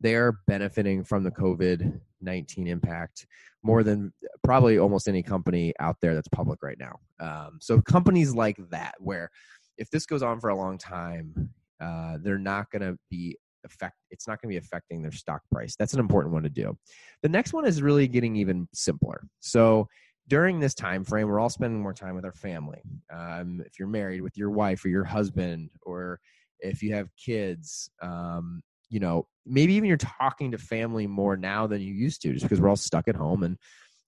they're 0.00 0.38
benefiting 0.46 1.04
from 1.04 1.24
the 1.24 1.30
COVID 1.30 2.00
19 2.20 2.66
impact 2.66 3.26
more 3.62 3.82
than 3.82 4.12
probably 4.44 4.78
almost 4.78 5.08
any 5.08 5.22
company 5.22 5.72
out 5.80 5.96
there 6.00 6.14
that's 6.14 6.28
public 6.28 6.62
right 6.62 6.78
now. 6.78 6.98
Um, 7.20 7.58
so, 7.60 7.80
companies 7.80 8.34
like 8.34 8.56
that, 8.70 8.94
where 8.98 9.30
if 9.76 9.90
this 9.90 10.06
goes 10.06 10.22
on 10.22 10.40
for 10.40 10.50
a 10.50 10.56
long 10.56 10.78
time, 10.78 11.50
uh, 11.80 12.18
they're 12.20 12.38
not 12.38 12.70
going 12.70 12.82
to 12.82 12.96
be 13.10 13.36
affect 13.68 13.96
it's 14.10 14.26
not 14.26 14.40
going 14.40 14.52
to 14.52 14.60
be 14.60 14.64
affecting 14.64 15.02
their 15.02 15.12
stock 15.12 15.42
price. 15.52 15.76
That's 15.76 15.94
an 15.94 16.00
important 16.00 16.34
one 16.34 16.42
to 16.42 16.48
do. 16.48 16.76
The 17.22 17.28
next 17.28 17.52
one 17.52 17.66
is 17.66 17.82
really 17.82 18.08
getting 18.08 18.36
even 18.36 18.68
simpler. 18.72 19.26
So 19.40 19.88
during 20.28 20.60
this 20.60 20.74
time 20.74 21.04
frame 21.04 21.28
we're 21.28 21.40
all 21.40 21.48
spending 21.48 21.80
more 21.80 21.94
time 21.94 22.14
with 22.14 22.24
our 22.24 22.32
family. 22.32 22.82
Um, 23.12 23.62
if 23.64 23.78
you're 23.78 23.88
married 23.88 24.22
with 24.22 24.36
your 24.36 24.50
wife 24.50 24.84
or 24.84 24.88
your 24.88 25.04
husband 25.04 25.70
or 25.82 26.20
if 26.60 26.82
you 26.82 26.94
have 26.94 27.08
kids 27.16 27.90
um, 28.02 28.62
you 28.90 29.00
know 29.00 29.26
maybe 29.46 29.74
even 29.74 29.88
you're 29.88 29.96
talking 29.96 30.52
to 30.52 30.58
family 30.58 31.06
more 31.06 31.36
now 31.36 31.66
than 31.66 31.80
you 31.80 31.92
used 31.92 32.22
to 32.22 32.32
just 32.32 32.44
because 32.44 32.60
we're 32.60 32.68
all 32.68 32.76
stuck 32.76 33.08
at 33.08 33.16
home 33.16 33.42
and 33.42 33.56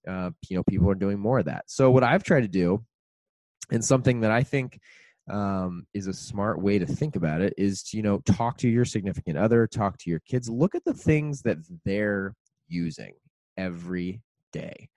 uh, 0.07 0.31
you 0.49 0.57
know 0.57 0.63
people 0.69 0.89
are 0.89 0.95
doing 0.95 1.19
more 1.19 1.39
of 1.39 1.45
that. 1.45 1.63
So 1.67 1.91
what 1.91 2.03
i've 2.03 2.23
tried 2.23 2.41
to 2.41 2.47
do 2.47 2.83
and 3.71 3.83
something 3.83 4.21
that 4.21 4.31
i 4.31 4.43
think 4.43 4.79
um, 5.31 5.87
is 5.93 6.07
a 6.07 6.13
smart 6.13 6.61
way 6.61 6.77
to 6.77 6.85
think 6.85 7.15
about 7.15 7.41
it 7.41 7.53
is 7.57 7.81
to 7.83 7.97
you 7.97 8.03
know 8.03 8.19
talk 8.19 8.57
to 8.57 8.69
your 8.69 8.85
significant 8.85 9.37
other 9.37 9.65
talk 9.65 9.97
to 9.99 10.09
your 10.09 10.19
kids 10.19 10.49
look 10.49 10.75
at 10.75 10.83
the 10.85 10.93
things 10.93 11.41
that 11.41 11.57
they're 11.85 12.35
using 12.67 13.13
every 13.57 14.21
day. 14.51 14.89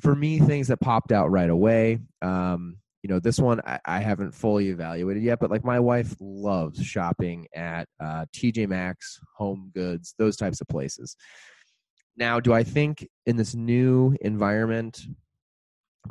For 0.00 0.14
me 0.14 0.38
things 0.38 0.68
that 0.68 0.80
popped 0.80 1.10
out 1.12 1.30
right 1.30 1.50
away 1.50 1.98
um, 2.22 2.76
you 3.02 3.08
know 3.08 3.18
this 3.18 3.38
one 3.38 3.60
I, 3.66 3.80
I, 3.84 3.98
haven't 4.00 4.32
fully 4.32 4.68
evaluated 4.68 5.22
yet 5.22 5.40
but 5.40 5.50
like 5.50 5.64
my 5.64 5.80
wife 5.80 6.14
loves 6.20 6.82
shopping 6.82 7.46
at 7.54 7.88
uh, 8.00 8.26
tj 8.34 8.68
maxx 8.68 9.20
home 9.36 9.70
goods 9.74 10.14
those 10.18 10.36
types 10.36 10.60
of 10.60 10.68
places. 10.68 11.16
Now 12.16 12.38
do 12.38 12.52
i 12.52 12.62
think 12.62 13.06
in 13.26 13.36
this 13.36 13.54
new 13.54 14.16
environment 14.20 15.00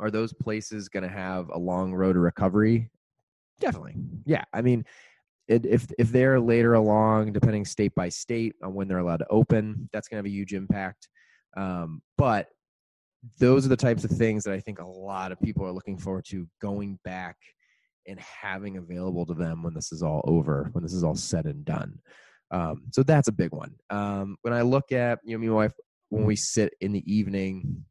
are 0.00 0.10
those 0.10 0.32
places 0.32 0.88
going 0.88 1.02
to 1.02 1.08
have 1.08 1.48
a 1.48 1.58
long 1.58 1.94
road 1.94 2.12
to 2.12 2.20
recovery 2.20 2.90
definitely 3.60 3.94
yeah 4.24 4.44
i 4.52 4.60
mean 4.60 4.84
it, 5.48 5.64
if 5.64 5.90
if 5.98 6.10
they're 6.10 6.40
later 6.40 6.74
along 6.74 7.32
depending 7.32 7.64
state 7.64 7.94
by 7.94 8.08
state 8.08 8.54
on 8.62 8.74
when 8.74 8.88
they're 8.88 8.98
allowed 8.98 9.18
to 9.18 9.26
open 9.30 9.88
that's 9.92 10.08
going 10.08 10.16
to 10.16 10.18
have 10.18 10.30
a 10.30 10.36
huge 10.36 10.52
impact 10.52 11.08
um, 11.56 12.02
but 12.16 12.48
those 13.38 13.66
are 13.66 13.70
the 13.70 13.76
types 13.76 14.04
of 14.04 14.10
things 14.10 14.44
that 14.44 14.54
I 14.54 14.60
think 14.60 14.78
a 14.78 14.86
lot 14.86 15.32
of 15.32 15.40
people 15.40 15.66
are 15.66 15.72
looking 15.72 15.98
forward 15.98 16.24
to 16.26 16.46
going 16.60 16.98
back 17.04 17.36
and 18.06 18.18
having 18.20 18.76
available 18.76 19.26
to 19.26 19.34
them 19.34 19.62
when 19.62 19.74
this 19.74 19.92
is 19.92 20.02
all 20.02 20.22
over, 20.24 20.68
when 20.72 20.82
this 20.82 20.94
is 20.94 21.04
all 21.04 21.14
said 21.14 21.46
and 21.46 21.64
done. 21.64 21.98
Um, 22.50 22.84
so 22.92 23.02
that's 23.02 23.28
a 23.28 23.32
big 23.32 23.52
one. 23.52 23.74
Um, 23.90 24.36
when 24.42 24.54
I 24.54 24.62
look 24.62 24.92
at, 24.92 25.18
you 25.24 25.32
know, 25.32 25.38
me 25.38 25.46
and 25.46 25.54
my 25.54 25.62
wife, 25.64 25.72
when 26.08 26.24
we 26.24 26.36
sit 26.36 26.72
in 26.80 26.92
the 26.92 27.12
evening 27.12 27.84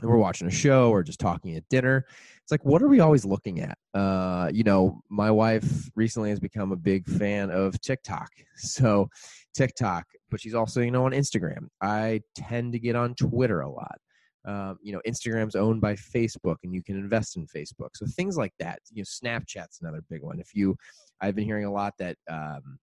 and 0.00 0.10
we're 0.10 0.16
watching 0.16 0.48
a 0.48 0.50
show 0.50 0.90
or 0.90 1.02
just 1.02 1.20
talking 1.20 1.56
at 1.56 1.68
dinner, 1.68 2.04
it's 2.42 2.50
like, 2.50 2.64
what 2.64 2.82
are 2.82 2.88
we 2.88 3.00
always 3.00 3.24
looking 3.24 3.60
at? 3.60 3.78
Uh, 3.94 4.50
you 4.52 4.64
know, 4.64 5.00
my 5.08 5.30
wife 5.30 5.88
recently 5.94 6.30
has 6.30 6.40
become 6.40 6.72
a 6.72 6.76
big 6.76 7.06
fan 7.06 7.50
of 7.50 7.80
TikTok. 7.80 8.30
So 8.56 9.08
TikTok, 9.52 10.04
but 10.30 10.40
she's 10.40 10.54
also, 10.54 10.80
you 10.80 10.92
know, 10.92 11.06
on 11.06 11.10
Instagram. 11.10 11.66
I 11.82 12.20
tend 12.36 12.72
to 12.74 12.78
get 12.78 12.94
on 12.94 13.16
Twitter 13.16 13.62
a 13.62 13.68
lot 13.68 13.98
um, 14.46 14.78
you 14.82 14.92
know 14.92 15.00
instagram's 15.06 15.56
owned 15.56 15.80
by 15.80 15.94
facebook 15.94 16.56
and 16.64 16.74
you 16.74 16.82
can 16.82 16.96
invest 16.96 17.36
in 17.36 17.46
facebook 17.46 17.90
so 17.94 18.06
things 18.06 18.36
like 18.36 18.52
that 18.58 18.78
you 18.90 19.02
know 19.02 19.04
snapchat's 19.04 19.80
another 19.80 20.02
big 20.10 20.22
one 20.22 20.38
if 20.38 20.54
you 20.54 20.76
i've 21.20 21.34
been 21.34 21.44
hearing 21.44 21.64
a 21.64 21.72
lot 21.72 21.94
that 21.98 22.16
um, 22.30 22.78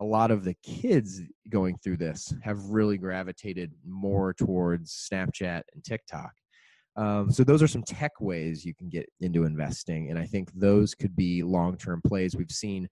a 0.00 0.04
lot 0.04 0.30
of 0.30 0.44
the 0.44 0.54
kids 0.62 1.20
going 1.48 1.76
through 1.82 1.96
this 1.96 2.32
have 2.42 2.58
really 2.66 2.96
gravitated 2.96 3.72
more 3.86 4.32
towards 4.32 5.08
snapchat 5.12 5.62
and 5.74 5.84
tiktok 5.84 6.32
um, 6.96 7.30
so 7.30 7.44
those 7.44 7.62
are 7.62 7.68
some 7.68 7.82
tech 7.82 8.12
ways 8.20 8.64
you 8.64 8.74
can 8.74 8.88
get 8.88 9.06
into 9.20 9.44
investing 9.44 10.10
and 10.10 10.18
i 10.18 10.24
think 10.24 10.50
those 10.54 10.94
could 10.94 11.14
be 11.14 11.42
long-term 11.42 12.00
plays 12.06 12.36
we've 12.36 12.50
seen 12.50 12.88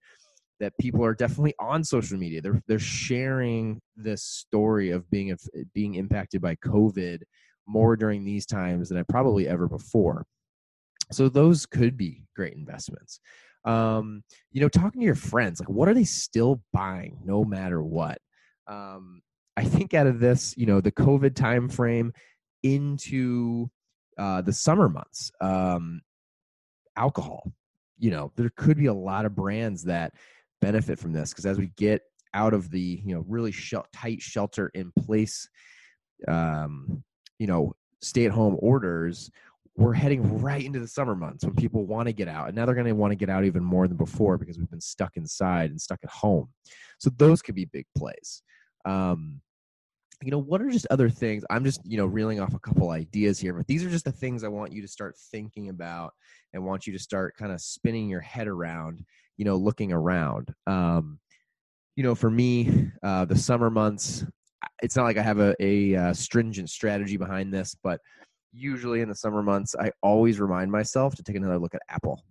that 0.59 0.77
people 0.79 1.03
are 1.03 1.13
definitely 1.13 1.53
on 1.59 1.83
social 1.83 2.17
media 2.17 2.41
they're, 2.41 2.61
they're 2.67 2.79
sharing 2.79 3.79
this 3.95 4.23
story 4.23 4.91
of 4.91 5.09
being 5.09 5.31
of 5.31 5.39
being 5.73 5.95
impacted 5.95 6.41
by 6.41 6.55
covid 6.55 7.19
more 7.69 7.95
during 7.95 8.25
these 8.25 8.45
times 8.45 8.89
than 8.89 8.97
I 8.97 9.03
probably 9.03 9.47
ever 9.47 9.67
before. 9.67 10.25
So 11.11 11.29
those 11.29 11.65
could 11.65 11.95
be 11.95 12.23
great 12.35 12.53
investments. 12.53 13.19
Um, 13.65 14.23
you 14.51 14.61
know, 14.61 14.69
talking 14.69 15.01
to 15.01 15.05
your 15.05 15.15
friends, 15.15 15.59
like 15.59 15.69
what 15.69 15.87
are 15.87 15.93
they 15.93 16.03
still 16.03 16.61
buying 16.73 17.19
no 17.23 17.43
matter 17.43 17.81
what? 17.81 18.17
Um, 18.67 19.21
I 19.55 19.63
think 19.63 19.93
out 19.93 20.07
of 20.07 20.19
this, 20.19 20.55
you 20.57 20.65
know, 20.65 20.81
the 20.81 20.91
COVID 20.91 21.35
time 21.35 21.69
frame 21.69 22.13
into 22.63 23.69
uh, 24.19 24.41
the 24.41 24.53
summer 24.53 24.89
months, 24.89 25.31
um, 25.41 26.01
alcohol. 26.95 27.51
You 27.97 28.11
know, 28.11 28.31
there 28.35 28.51
could 28.55 28.77
be 28.77 28.87
a 28.87 28.93
lot 28.93 29.25
of 29.25 29.35
brands 29.35 29.83
that 29.85 30.13
benefit 30.61 30.99
from 30.99 31.13
this 31.13 31.29
because 31.31 31.45
as 31.45 31.57
we 31.57 31.71
get 31.77 32.01
out 32.33 32.53
of 32.53 32.69
the 32.69 33.01
you 33.03 33.15
know 33.15 33.25
really 33.27 33.53
tight 33.93 34.21
shelter 34.21 34.69
in 34.73 34.91
place, 34.99 35.47
um, 36.27 37.03
you 37.39 37.47
know, 37.47 37.73
stay 38.01 38.25
at 38.25 38.31
home 38.31 38.57
orders, 38.59 39.31
we're 39.77 39.93
heading 39.93 40.41
right 40.41 40.63
into 40.63 40.79
the 40.79 40.87
summer 40.87 41.15
months 41.15 41.45
when 41.45 41.55
people 41.55 41.85
want 41.85 42.07
to 42.07 42.13
get 42.13 42.27
out. 42.27 42.47
And 42.47 42.55
now 42.55 42.65
they're 42.65 42.75
going 42.75 42.87
to 42.87 42.91
want 42.93 43.11
to 43.11 43.15
get 43.15 43.29
out 43.29 43.45
even 43.45 43.63
more 43.63 43.87
than 43.87 43.97
before 43.97 44.37
because 44.37 44.57
we've 44.57 44.69
been 44.69 44.81
stuck 44.81 45.15
inside 45.15 45.69
and 45.69 45.79
stuck 45.79 45.99
at 46.03 46.09
home. 46.09 46.49
So 46.99 47.09
those 47.17 47.41
could 47.41 47.55
be 47.55 47.65
big 47.65 47.85
plays. 47.97 48.43
Um, 48.83 49.39
you 50.21 50.31
know, 50.31 50.39
what 50.39 50.61
are 50.61 50.69
just 50.69 50.87
other 50.89 51.09
things? 51.09 51.43
I'm 51.49 51.63
just, 51.63 51.81
you 51.85 51.97
know, 51.97 52.05
reeling 52.05 52.41
off 52.41 52.53
a 52.53 52.59
couple 52.59 52.89
ideas 52.89 53.39
here, 53.39 53.53
but 53.53 53.67
these 53.67 53.85
are 53.85 53.89
just 53.89 54.05
the 54.05 54.11
things 54.11 54.43
I 54.43 54.49
want 54.49 54.73
you 54.73 54.81
to 54.81 54.87
start 54.87 55.15
thinking 55.31 55.69
about 55.69 56.13
and 56.53 56.65
want 56.65 56.87
you 56.87 56.93
to 56.93 56.99
start 56.99 57.37
kind 57.37 57.53
of 57.53 57.61
spinning 57.61 58.09
your 58.09 58.19
head 58.19 58.47
around, 58.47 59.05
you 59.37 59.45
know, 59.45 59.55
looking 59.55 59.93
around. 59.93 60.53
Um, 60.67 61.19
you 61.95 62.03
know, 62.03 62.15
for 62.15 62.29
me, 62.29 62.91
uh, 63.01 63.25
the 63.25 63.37
summer 63.37 63.69
months, 63.69 64.25
it's 64.81 64.95
not 64.95 65.03
like 65.03 65.17
I 65.17 65.21
have 65.21 65.39
a, 65.39 65.55
a, 65.59 65.95
uh, 65.95 66.13
stringent 66.13 66.69
strategy 66.69 67.15
behind 67.15 67.53
this, 67.53 67.75
but 67.81 68.01
usually 68.51 69.01
in 69.01 69.09
the 69.09 69.15
summer 69.15 69.41
months, 69.41 69.75
I 69.79 69.91
always 70.01 70.39
remind 70.39 70.71
myself 70.71 71.15
to 71.15 71.23
take 71.23 71.37
another 71.37 71.59
look 71.59 71.75
at 71.75 71.81
Apple. 71.89 72.23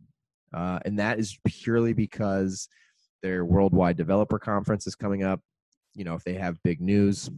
Uh, 0.52 0.78
and 0.84 0.98
that 0.98 1.18
is 1.18 1.38
purely 1.46 1.92
because 1.92 2.68
their 3.22 3.44
worldwide 3.44 3.96
developer 3.96 4.38
conference 4.38 4.86
is 4.86 4.94
coming 4.94 5.22
up. 5.22 5.40
You 5.94 6.04
know, 6.04 6.14
if 6.14 6.24
they 6.24 6.34
have 6.34 6.62
big 6.62 6.80
news, 6.80 7.30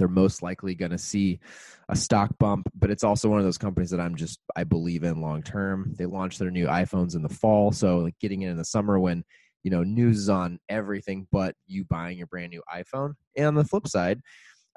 they're 0.00 0.08
most 0.08 0.42
likely 0.42 0.74
going 0.74 0.90
to 0.90 0.98
see 0.98 1.38
a 1.90 1.94
stock 1.94 2.30
bump 2.38 2.66
but 2.74 2.90
it's 2.90 3.04
also 3.04 3.28
one 3.28 3.38
of 3.38 3.44
those 3.44 3.58
companies 3.58 3.90
that 3.90 4.00
i'm 4.00 4.16
just 4.16 4.40
i 4.56 4.64
believe 4.64 5.04
in 5.04 5.20
long 5.20 5.42
term. 5.42 5.94
They 5.98 6.06
launched 6.06 6.38
their 6.38 6.50
new 6.50 6.66
iphones 6.66 7.14
in 7.14 7.22
the 7.22 7.28
fall 7.28 7.70
so 7.70 7.98
like 7.98 8.18
getting 8.18 8.42
in 8.42 8.50
in 8.50 8.56
the 8.56 8.64
summer 8.64 8.98
when 8.98 9.22
you 9.62 9.70
know 9.70 9.84
news 9.84 10.16
is 10.16 10.28
on 10.30 10.58
everything 10.70 11.28
but 11.30 11.54
you 11.66 11.84
buying 11.84 12.16
your 12.16 12.26
brand 12.28 12.50
new 12.50 12.62
iphone. 12.74 13.12
And 13.36 13.46
on 13.46 13.54
the 13.54 13.64
flip 13.64 13.86
side 13.86 14.20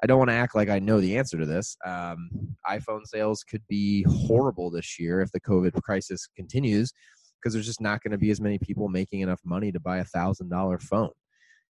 i 0.02 0.06
don't 0.06 0.18
want 0.18 0.28
to 0.28 0.36
act 0.36 0.54
like 0.54 0.68
i 0.68 0.78
know 0.78 1.00
the 1.00 1.16
answer 1.16 1.38
to 1.38 1.46
this 1.46 1.76
um, 1.86 2.28
iphone 2.70 3.06
sales 3.06 3.42
could 3.44 3.62
be 3.66 4.04
horrible 4.26 4.70
this 4.70 5.00
year 5.00 5.22
if 5.22 5.32
the 5.32 5.40
covid 5.40 5.72
crisis 5.82 6.28
continues 6.36 6.92
because 7.40 7.54
there's 7.54 7.66
just 7.66 7.80
not 7.80 8.02
going 8.02 8.12
to 8.12 8.18
be 8.18 8.30
as 8.30 8.40
many 8.40 8.58
people 8.58 8.88
making 8.88 9.20
enough 9.20 9.40
money 9.44 9.72
to 9.72 9.80
buy 9.80 9.98
a 9.98 10.04
thousand 10.04 10.50
dollar 10.50 10.78
phone 10.78 11.10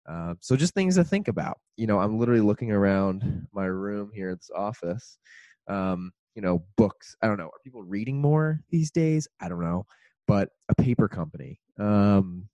uh, 0.09 0.35
so 0.39 0.55
just 0.55 0.73
things 0.73 0.95
to 0.95 1.03
think 1.03 1.27
about. 1.27 1.59
You 1.77 1.87
know, 1.87 1.99
I'm 1.99 2.19
literally 2.19 2.41
looking 2.41 2.71
around 2.71 3.47
my 3.53 3.65
room 3.65 4.11
here 4.13 4.29
at 4.29 4.39
this 4.39 4.51
office. 4.55 5.17
Um, 5.67 6.11
you 6.35 6.41
know, 6.41 6.63
books. 6.77 7.15
I 7.21 7.27
don't 7.27 7.37
know. 7.37 7.45
Are 7.45 7.63
people 7.63 7.83
reading 7.83 8.21
more 8.21 8.59
these 8.69 8.91
days? 8.91 9.27
I 9.39 9.47
don't 9.49 9.63
know. 9.63 9.85
But 10.27 10.49
a 10.69 10.75
paper 10.75 11.07
company. 11.07 11.59
Um, 11.79 12.49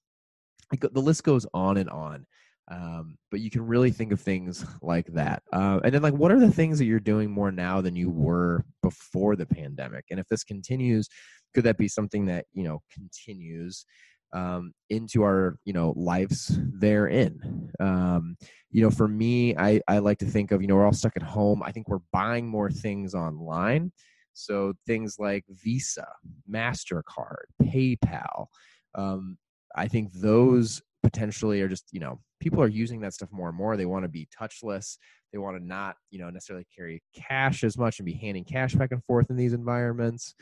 the 0.72 1.01
list 1.01 1.24
goes 1.24 1.46
on 1.53 1.77
and 1.77 1.89
on. 1.89 2.25
Um, 2.70 3.17
but 3.31 3.41
you 3.41 3.50
can 3.50 3.65
really 3.65 3.91
think 3.91 4.13
of 4.13 4.22
things 4.22 4.65
like 4.81 5.08
that. 5.08 5.43
Uh, 5.51 5.79
and 5.84 5.93
then, 5.93 6.01
like, 6.01 6.13
what 6.13 6.31
are 6.31 6.39
the 6.39 6.51
things 6.51 6.79
that 6.79 6.86
you're 6.86 7.00
doing 7.00 7.29
more 7.29 7.51
now 7.51 7.81
than 7.81 7.96
you 7.96 8.10
were 8.10 8.63
before 8.81 9.36
the 9.36 9.46
pandemic? 9.46 10.05
And 10.10 10.20
if 10.20 10.27
this 10.27 10.43
continues, 10.43 11.10
could 11.53 11.65
that 11.65 11.77
be 11.77 11.88
something 11.88 12.25
that 12.27 12.46
you 12.53 12.63
know 12.63 12.81
continues? 12.93 13.86
Um, 14.33 14.73
into 14.89 15.23
our 15.23 15.57
you 15.65 15.73
know 15.73 15.93
lives 15.95 16.57
therein. 16.57 17.71
Um, 17.79 18.38
you 18.71 18.81
know 18.81 18.91
for 18.91 19.07
me 19.07 19.55
I, 19.57 19.81
I 19.88 20.00
like 20.00 20.19
to 20.19 20.25
think 20.25 20.51
of 20.51 20.61
you 20.61 20.67
know 20.67 20.75
we're 20.75 20.85
all 20.85 20.93
stuck 20.93 21.17
at 21.17 21.23
home. 21.23 21.61
I 21.63 21.71
think 21.71 21.88
we're 21.88 22.00
buying 22.11 22.47
more 22.47 22.69
things 22.69 23.13
online. 23.13 23.91
So 24.33 24.73
things 24.88 25.17
like 25.19 25.43
visa 25.50 26.07
mastercard 26.50 27.45
paypal 27.61 28.47
um, 28.95 29.38
i 29.75 29.88
think 29.88 30.11
those 30.13 30.81
potentially 31.03 31.61
are 31.61 31.67
just 31.67 31.85
you 31.91 32.00
know 32.00 32.19
people 32.41 32.61
are 32.61 32.67
using 32.67 33.00
that 33.01 33.13
stuff 33.13 33.29
more 33.31 33.47
and 33.47 33.57
more. 33.57 33.77
They 33.77 33.85
want 33.85 34.03
to 34.03 34.09
be 34.09 34.27
touchless. 34.38 34.97
They 35.31 35.38
want 35.38 35.57
to 35.57 35.65
not 35.65 35.95
you 36.09 36.19
know 36.19 36.29
necessarily 36.29 36.65
carry 36.75 37.01
cash 37.15 37.63
as 37.63 37.77
much 37.77 38.00
and 38.00 38.05
be 38.05 38.13
handing 38.13 38.43
cash 38.43 38.73
back 38.73 38.91
and 38.91 39.03
forth 39.05 39.29
in 39.29 39.38
these 39.38 39.53
environments. 39.53 40.35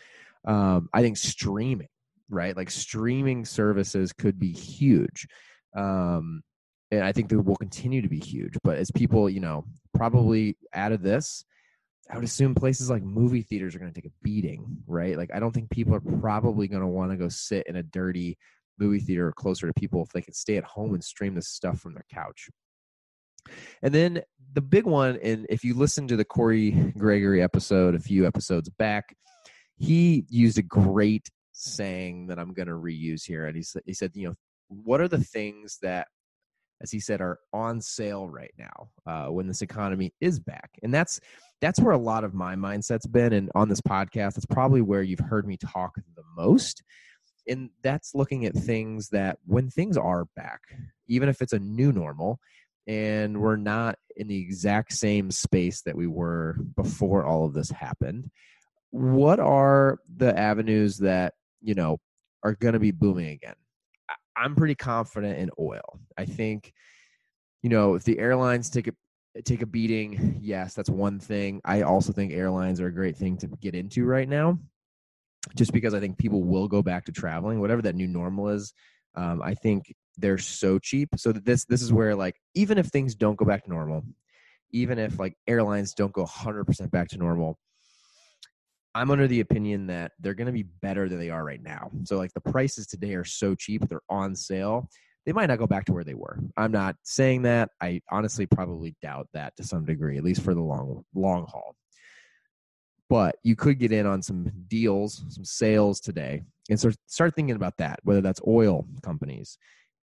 Um, 0.45 0.87
i 0.93 1.01
think 1.01 1.17
streaming 1.17 1.89
right? 2.29 2.55
Like 2.55 2.69
streaming 2.69 3.45
services 3.45 4.13
could 4.13 4.39
be 4.39 4.51
huge. 4.51 5.27
Um, 5.75 6.41
and 6.91 7.03
I 7.03 7.11
think 7.11 7.29
they 7.29 7.35
will 7.35 7.55
continue 7.55 8.01
to 8.01 8.09
be 8.09 8.19
huge. 8.19 8.53
But 8.63 8.77
as 8.77 8.91
people, 8.91 9.29
you 9.29 9.39
know, 9.39 9.65
probably 9.93 10.57
out 10.73 10.91
of 10.91 11.01
this, 11.01 11.43
I 12.09 12.15
would 12.15 12.23
assume 12.23 12.55
places 12.55 12.89
like 12.89 13.03
movie 13.03 13.43
theaters 13.43 13.75
are 13.75 13.79
going 13.79 13.93
to 13.93 14.01
take 14.01 14.09
a 14.09 14.15
beating, 14.23 14.77
right? 14.87 15.15
Like, 15.15 15.29
I 15.33 15.39
don't 15.39 15.51
think 15.51 15.69
people 15.69 15.93
are 15.93 16.19
probably 16.19 16.67
going 16.67 16.81
to 16.81 16.87
want 16.87 17.11
to 17.11 17.17
go 17.17 17.29
sit 17.29 17.67
in 17.67 17.75
a 17.75 17.83
dirty 17.83 18.37
movie 18.79 18.99
theater 18.99 19.31
closer 19.35 19.67
to 19.67 19.73
people 19.73 20.01
if 20.01 20.09
they 20.09 20.21
can 20.21 20.33
stay 20.33 20.57
at 20.57 20.63
home 20.63 20.93
and 20.93 21.03
stream 21.03 21.35
this 21.35 21.49
stuff 21.49 21.79
from 21.79 21.93
their 21.93 22.05
couch. 22.11 22.49
And 23.83 23.93
then 23.93 24.21
the 24.53 24.61
big 24.61 24.85
one, 24.85 25.19
and 25.21 25.45
if 25.49 25.63
you 25.63 25.75
listen 25.75 26.07
to 26.07 26.15
the 26.15 26.25
Corey 26.25 26.71
Gregory 26.97 27.41
episode 27.41 27.93
a 27.93 27.99
few 27.99 28.25
episodes 28.25 28.69
back, 28.69 29.15
he 29.77 30.25
used 30.29 30.57
a 30.57 30.63
great 30.63 31.29
saying 31.59 32.27
that 32.27 32.39
I'm 32.39 32.53
going 32.53 32.67
to 32.67 32.73
reuse 32.73 33.25
here. 33.25 33.45
And 33.45 33.55
he 33.55 33.63
said, 33.63 33.81
he 33.85 33.93
said, 33.93 34.11
you 34.13 34.29
know, 34.29 34.35
what 34.67 35.01
are 35.01 35.07
the 35.07 35.23
things 35.23 35.77
that, 35.81 36.07
as 36.81 36.91
he 36.91 36.99
said, 36.99 37.21
are 37.21 37.39
on 37.51 37.81
sale 37.81 38.29
right 38.29 38.53
now 38.57 38.89
uh, 39.05 39.31
when 39.31 39.47
this 39.47 39.61
economy 39.61 40.13
is 40.21 40.39
back? 40.39 40.71
And 40.83 40.93
that's 40.93 41.19
that's 41.61 41.79
where 41.79 41.93
a 41.93 41.97
lot 41.97 42.23
of 42.23 42.33
my 42.33 42.55
mindset's 42.55 43.07
been. 43.07 43.33
And 43.33 43.51
on 43.53 43.67
this 43.67 43.81
podcast, 43.81 44.37
it's 44.37 44.45
probably 44.45 44.81
where 44.81 45.03
you've 45.03 45.19
heard 45.19 45.45
me 45.45 45.57
talk 45.57 45.95
the 46.15 46.23
most. 46.37 46.83
And 47.47 47.69
that's 47.83 48.15
looking 48.15 48.45
at 48.45 48.53
things 48.53 49.09
that 49.09 49.39
when 49.45 49.69
things 49.69 49.97
are 49.97 50.25
back, 50.35 50.61
even 51.07 51.27
if 51.27 51.41
it's 51.41 51.53
a 51.53 51.59
new 51.59 51.91
normal, 51.91 52.39
and 52.87 53.41
we're 53.41 53.57
not 53.57 53.97
in 54.15 54.27
the 54.27 54.39
exact 54.39 54.93
same 54.93 55.31
space 55.31 55.81
that 55.81 55.97
we 55.97 56.07
were 56.07 56.57
before 56.75 57.25
all 57.25 57.45
of 57.45 57.53
this 57.53 57.69
happened 57.69 58.29
what 58.91 59.39
are 59.39 59.99
the 60.17 60.37
avenues 60.37 60.97
that 60.97 61.33
you 61.61 61.75
know, 61.75 61.97
are 62.43 62.53
going 62.53 62.73
to 62.73 62.79
be 62.79 62.91
booming 62.91 63.29
again. 63.29 63.55
I'm 64.35 64.55
pretty 64.55 64.75
confident 64.75 65.37
in 65.37 65.49
oil. 65.59 65.99
I 66.17 66.25
think, 66.25 66.71
you 67.61 67.69
know, 67.69 67.95
if 67.95 68.03
the 68.03 68.17
airlines 68.19 68.69
take 68.69 68.87
a 68.87 68.93
take 69.43 69.61
a 69.61 69.65
beating, 69.65 70.39
yes, 70.41 70.73
that's 70.73 70.89
one 70.89 71.19
thing. 71.19 71.61
I 71.65 71.81
also 71.81 72.13
think 72.13 72.31
airlines 72.31 72.79
are 72.79 72.87
a 72.87 72.93
great 72.93 73.17
thing 73.17 73.37
to 73.37 73.47
get 73.61 73.75
into 73.75 74.05
right 74.05 74.27
now, 74.27 74.57
just 75.55 75.73
because 75.73 75.93
I 75.93 75.99
think 75.99 76.17
people 76.17 76.43
will 76.43 76.67
go 76.67 76.81
back 76.81 77.05
to 77.05 77.11
traveling, 77.11 77.59
whatever 77.59 77.81
that 77.83 77.95
new 77.95 78.07
normal 78.07 78.49
is. 78.49 78.73
Um, 79.15 79.41
I 79.41 79.53
think 79.53 79.93
they're 80.17 80.37
so 80.37 80.79
cheap. 80.79 81.09
So 81.17 81.31
this 81.31 81.65
this 81.65 81.81
is 81.81 81.91
where 81.91 82.15
like 82.15 82.35
even 82.55 82.77
if 82.77 82.87
things 82.87 83.15
don't 83.15 83.37
go 83.37 83.45
back 83.45 83.65
to 83.65 83.69
normal, 83.69 84.03
even 84.71 84.99
if 84.99 85.19
like 85.19 85.35
airlines 85.47 85.93
don't 85.93 86.13
go 86.13 86.25
100% 86.25 86.91
back 86.91 87.09
to 87.09 87.17
normal, 87.17 87.57
I'm 88.95 89.11
under 89.11 89.27
the 89.27 89.41
opinion 89.41 89.87
that 89.87 90.13
they're 90.19 90.33
going 90.33 90.47
to 90.47 90.53
be 90.53 90.63
better 90.63 91.07
than 91.07 91.19
they 91.19 91.29
are 91.29 91.43
right 91.43 91.61
now. 91.61 91.91
So 92.05 92.17
like 92.17 92.33
the 92.33 92.41
prices 92.41 92.87
today 92.87 93.13
are 93.13 93.25
so 93.25 93.53
cheap, 93.53 93.87
they're 93.87 94.01
on 94.09 94.35
sale. 94.35 94.89
They 95.25 95.33
might 95.33 95.45
not 95.45 95.59
go 95.59 95.67
back 95.67 95.85
to 95.85 95.93
where 95.93 96.03
they 96.03 96.15
were. 96.15 96.39
I'm 96.57 96.71
not 96.71 96.95
saying 97.03 97.43
that. 97.43 97.69
I 97.81 98.01
honestly 98.09 98.47
probably 98.47 98.95
doubt 99.01 99.27
that 99.33 99.55
to 99.57 99.63
some 99.63 99.85
degree, 99.85 100.17
at 100.17 100.23
least 100.23 100.41
for 100.41 100.55
the 100.55 100.61
long 100.61 101.03
long 101.13 101.45
haul. 101.45 101.75
But 103.09 103.35
you 103.43 103.55
could 103.55 103.79
get 103.79 103.91
in 103.91 104.05
on 104.05 104.23
some 104.23 104.51
deals, 104.67 105.23
some 105.29 105.45
sales 105.45 105.99
today, 105.99 106.41
and 106.69 106.79
start 106.79 106.95
start 107.05 107.35
thinking 107.35 107.55
about 107.55 107.77
that. 107.77 107.99
Whether 108.03 108.21
that's 108.21 108.41
oil 108.47 108.87
companies, 109.03 109.59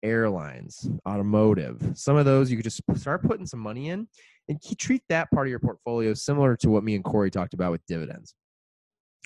airlines, 0.02 0.88
automotive, 1.06 1.92
some 1.94 2.16
of 2.16 2.24
those 2.24 2.50
you 2.50 2.56
could 2.56 2.64
just 2.64 2.80
start 2.96 3.22
putting 3.22 3.46
some 3.46 3.60
money 3.60 3.90
in, 3.90 4.08
and 4.48 4.60
treat 4.76 5.02
that 5.08 5.30
part 5.30 5.46
of 5.46 5.50
your 5.50 5.60
portfolio 5.60 6.14
similar 6.14 6.56
to 6.56 6.70
what 6.70 6.82
me 6.82 6.96
and 6.96 7.04
Corey 7.04 7.30
talked 7.30 7.54
about 7.54 7.70
with 7.70 7.86
dividends 7.86 8.34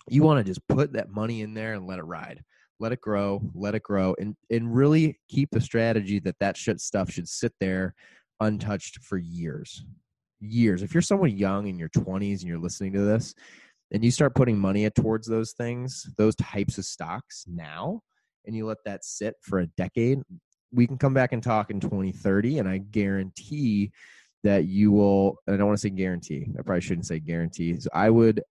you 0.08 0.22
want 0.22 0.38
to 0.38 0.44
just 0.44 0.66
put 0.68 0.92
that 0.92 1.10
money 1.10 1.42
in 1.42 1.54
there 1.54 1.75
and 1.75 1.86
let 1.86 1.98
it 1.98 2.04
ride 2.04 2.42
let 2.78 2.92
it 2.92 3.00
grow 3.00 3.40
let 3.54 3.75
it 3.75 3.82
grow 3.82 4.14
and 4.18 4.36
and 4.50 4.75
really 4.75 5.18
keep 5.28 5.48
the 5.50 5.60
strategy 5.60 6.18
that 6.18 6.36
that 6.40 6.56
shit 6.56 6.80
stuff 6.80 7.10
should 7.10 7.28
sit 7.28 7.52
there 7.60 7.94
untouched 8.40 9.02
for 9.02 9.16
years 9.16 9.84
years 10.40 10.82
if 10.82 10.92
you're 10.92 11.02
someone 11.02 11.36
young 11.36 11.66
in 11.66 11.78
your 11.78 11.88
20s 11.88 12.40
and 12.40 12.42
you're 12.42 12.58
listening 12.58 12.92
to 12.92 13.00
this 13.00 13.34
and 13.92 14.04
you 14.04 14.10
start 14.10 14.34
putting 14.34 14.58
money 14.58 14.88
towards 14.90 15.26
those 15.26 15.52
things 15.52 16.06
those 16.18 16.36
types 16.36 16.76
of 16.76 16.84
stocks 16.84 17.44
now 17.48 18.00
and 18.44 18.54
you 18.54 18.66
let 18.66 18.78
that 18.84 19.04
sit 19.04 19.34
for 19.40 19.60
a 19.60 19.66
decade 19.78 20.20
we 20.72 20.86
can 20.86 20.98
come 20.98 21.14
back 21.14 21.32
and 21.32 21.42
talk 21.42 21.70
in 21.70 21.80
2030 21.80 22.58
and 22.58 22.68
i 22.68 22.76
guarantee 22.76 23.90
that 24.46 24.66
you 24.66 24.92
will, 24.92 25.38
and 25.46 25.54
I 25.54 25.56
don't 25.58 25.66
want 25.66 25.78
to 25.78 25.82
say 25.82 25.90
guarantee, 25.90 26.46
I 26.56 26.62
probably 26.62 26.80
shouldn't 26.80 27.06
say 27.06 27.18
guarantee. 27.18 27.80
So 27.80 27.90
I 27.92 28.10
would 28.10 28.42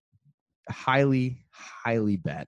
highly, 0.70 1.46
highly 1.52 2.18
bet 2.18 2.48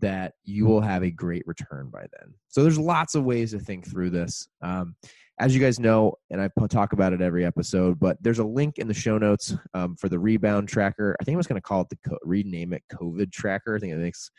that 0.00 0.34
you 0.44 0.66
will 0.66 0.80
have 0.80 1.02
a 1.02 1.10
great 1.10 1.46
return 1.46 1.88
by 1.90 2.00
then. 2.00 2.34
So 2.48 2.62
there's 2.62 2.78
lots 2.78 3.14
of 3.14 3.24
ways 3.24 3.52
to 3.52 3.58
think 3.58 3.88
through 3.88 4.10
this. 4.10 4.48
Um, 4.60 4.96
as 5.40 5.54
you 5.54 5.60
guys 5.60 5.80
know, 5.80 6.14
and 6.30 6.40
I 6.40 6.48
talk 6.68 6.92
about 6.92 7.12
it 7.12 7.20
every 7.20 7.44
episode, 7.44 7.98
but 7.98 8.16
there's 8.20 8.38
a 8.38 8.44
link 8.44 8.78
in 8.78 8.86
the 8.86 8.94
show 8.94 9.18
notes 9.18 9.54
um, 9.72 9.96
for 9.96 10.08
the 10.08 10.18
rebound 10.18 10.68
tracker. 10.68 11.16
I 11.20 11.24
think 11.24 11.34
I 11.34 11.38
was 11.38 11.46
going 11.46 11.60
to 11.60 11.66
call 11.66 11.80
it 11.80 11.88
the 11.88 12.08
co- 12.08 12.18
rename 12.22 12.72
it 12.72 12.82
COVID 12.92 13.32
tracker. 13.32 13.74
I 13.74 13.78
think 13.80 13.92
it 13.92 13.98
makes 13.98 14.30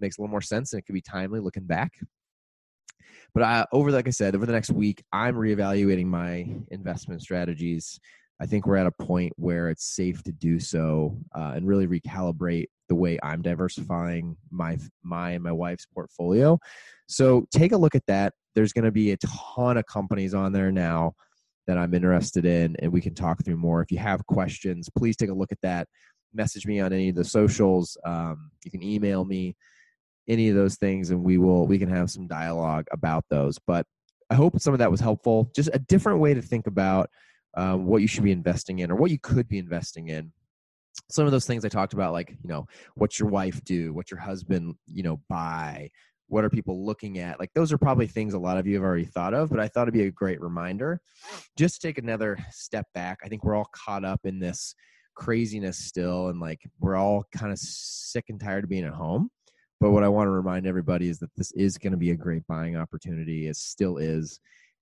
makes 0.00 0.18
a 0.18 0.20
little 0.20 0.30
more 0.30 0.42
sense 0.42 0.72
and 0.72 0.78
it 0.78 0.86
could 0.86 0.94
be 0.94 1.00
timely 1.00 1.40
looking 1.40 1.64
back. 1.64 1.92
But 3.34 3.42
I, 3.42 3.66
over, 3.72 3.90
like 3.90 4.06
I 4.06 4.10
said, 4.10 4.34
over 4.34 4.46
the 4.46 4.52
next 4.52 4.70
week, 4.70 5.02
I'm 5.12 5.34
reevaluating 5.34 6.06
my 6.06 6.46
investment 6.70 7.22
strategies. 7.22 7.98
I 8.40 8.46
think 8.46 8.66
we're 8.66 8.76
at 8.76 8.86
a 8.86 8.92
point 8.92 9.32
where 9.36 9.68
it's 9.68 9.84
safe 9.84 10.22
to 10.24 10.32
do 10.32 10.60
so 10.60 11.18
uh, 11.34 11.52
and 11.56 11.66
really 11.66 11.86
recalibrate 11.86 12.66
the 12.88 12.94
way 12.94 13.18
I'm 13.22 13.42
diversifying 13.42 14.36
my 14.50 14.78
my 15.02 15.32
and 15.32 15.42
my 15.42 15.52
wife's 15.52 15.86
portfolio. 15.86 16.58
So 17.08 17.46
take 17.50 17.72
a 17.72 17.76
look 17.76 17.94
at 17.94 18.06
that. 18.06 18.32
There's 18.54 18.72
going 18.72 18.84
to 18.84 18.92
be 18.92 19.12
a 19.12 19.16
ton 19.18 19.76
of 19.76 19.86
companies 19.86 20.34
on 20.34 20.52
there 20.52 20.70
now 20.70 21.14
that 21.66 21.78
I'm 21.78 21.94
interested 21.94 22.44
in, 22.44 22.76
and 22.78 22.92
we 22.92 23.00
can 23.00 23.14
talk 23.14 23.44
through 23.44 23.56
more. 23.56 23.82
If 23.82 23.90
you 23.90 23.98
have 23.98 24.24
questions, 24.26 24.88
please 24.96 25.16
take 25.16 25.30
a 25.30 25.34
look 25.34 25.52
at 25.52 25.60
that. 25.62 25.86
Message 26.32 26.66
me 26.66 26.80
on 26.80 26.92
any 26.92 27.10
of 27.10 27.14
the 27.14 27.24
socials. 27.24 27.96
Um, 28.04 28.50
you 28.64 28.70
can 28.70 28.82
email 28.82 29.24
me 29.24 29.54
any 30.28 30.48
of 30.48 30.56
those 30.56 30.76
things, 30.76 31.10
and 31.10 31.22
we 31.22 31.38
will 31.38 31.66
we 31.66 31.78
can 31.78 31.90
have 31.90 32.10
some 32.10 32.26
dialogue 32.26 32.86
about 32.92 33.24
those. 33.30 33.58
But 33.66 33.84
I 34.30 34.34
hope 34.34 34.60
some 34.60 34.74
of 34.74 34.78
that 34.78 34.90
was 34.90 35.00
helpful. 35.00 35.50
Just 35.54 35.70
a 35.72 35.78
different 35.78 36.20
way 36.20 36.34
to 36.34 36.42
think 36.42 36.66
about 36.66 37.10
um, 37.58 37.86
what 37.86 38.00
you 38.00 38.06
should 38.06 38.22
be 38.22 38.30
investing 38.30 38.78
in 38.78 38.90
or 38.90 38.94
what 38.94 39.10
you 39.10 39.18
could 39.18 39.48
be 39.48 39.58
investing 39.58 40.08
in 40.08 40.32
some 41.10 41.26
of 41.26 41.32
those 41.32 41.46
things 41.46 41.64
I 41.64 41.68
talked 41.68 41.92
about, 41.92 42.12
like, 42.12 42.30
you 42.30 42.48
know, 42.48 42.66
what's 42.94 43.18
your 43.18 43.28
wife 43.28 43.62
do? 43.64 43.92
What's 43.92 44.12
your 44.12 44.20
husband, 44.20 44.76
you 44.86 45.02
know, 45.02 45.20
buy? 45.28 45.90
What 46.28 46.44
are 46.44 46.50
people 46.50 46.86
looking 46.86 47.18
at? 47.18 47.40
Like, 47.40 47.50
those 47.54 47.72
are 47.72 47.78
probably 47.78 48.06
things 48.06 48.34
a 48.34 48.38
lot 48.38 48.58
of 48.58 48.66
you 48.66 48.74
have 48.74 48.84
already 48.84 49.06
thought 49.06 49.34
of, 49.34 49.50
but 49.50 49.58
I 49.58 49.66
thought 49.66 49.82
it'd 49.82 49.94
be 49.94 50.04
a 50.04 50.10
great 50.10 50.40
reminder 50.40 51.00
just 51.56 51.80
to 51.80 51.88
take 51.88 51.98
another 51.98 52.38
step 52.50 52.86
back. 52.94 53.18
I 53.24 53.28
think 53.28 53.42
we're 53.42 53.56
all 53.56 53.70
caught 53.72 54.04
up 54.04 54.20
in 54.24 54.38
this 54.38 54.74
craziness 55.16 55.78
still, 55.78 56.28
and 56.28 56.38
like, 56.38 56.60
we're 56.78 56.96
all 56.96 57.24
kind 57.36 57.50
of 57.50 57.58
sick 57.58 58.26
and 58.28 58.40
tired 58.40 58.64
of 58.64 58.70
being 58.70 58.84
at 58.84 58.92
home. 58.92 59.30
But 59.80 59.90
what 59.90 60.04
I 60.04 60.08
want 60.08 60.28
to 60.28 60.32
remind 60.32 60.66
everybody 60.66 61.08
is 61.08 61.18
that 61.20 61.30
this 61.36 61.50
is 61.52 61.76
going 61.78 61.92
to 61.92 61.98
be 61.98 62.10
a 62.10 62.16
great 62.16 62.46
buying 62.46 62.76
opportunity. 62.76 63.48
It 63.48 63.56
still 63.56 63.96
is. 63.96 64.38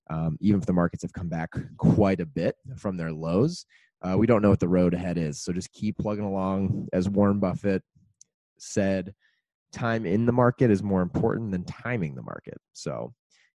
Um, 0.09 0.37
even 0.39 0.59
if 0.59 0.65
the 0.65 0.73
markets 0.73 1.03
have 1.03 1.13
come 1.13 1.27
back 1.27 1.49
quite 1.77 2.21
a 2.21 2.25
bit 2.25 2.55
from 2.77 2.97
their 2.97 3.11
lows, 3.11 3.65
uh, 4.01 4.17
we 4.17 4.27
don't 4.27 4.41
know 4.41 4.49
what 4.49 4.59
the 4.59 4.67
road 4.67 4.93
ahead 4.93 5.17
is. 5.17 5.41
So 5.41 5.51
just 5.51 5.71
keep 5.71 5.97
plugging 5.97 6.23
along. 6.23 6.87
As 6.93 7.09
Warren 7.09 7.39
Buffett 7.39 7.83
said, 8.57 9.13
time 9.71 10.05
in 10.05 10.25
the 10.25 10.31
market 10.31 10.71
is 10.71 10.83
more 10.83 11.01
important 11.01 11.51
than 11.51 11.63
timing 11.65 12.15
the 12.15 12.21
market. 12.21 12.57
So 12.73 13.13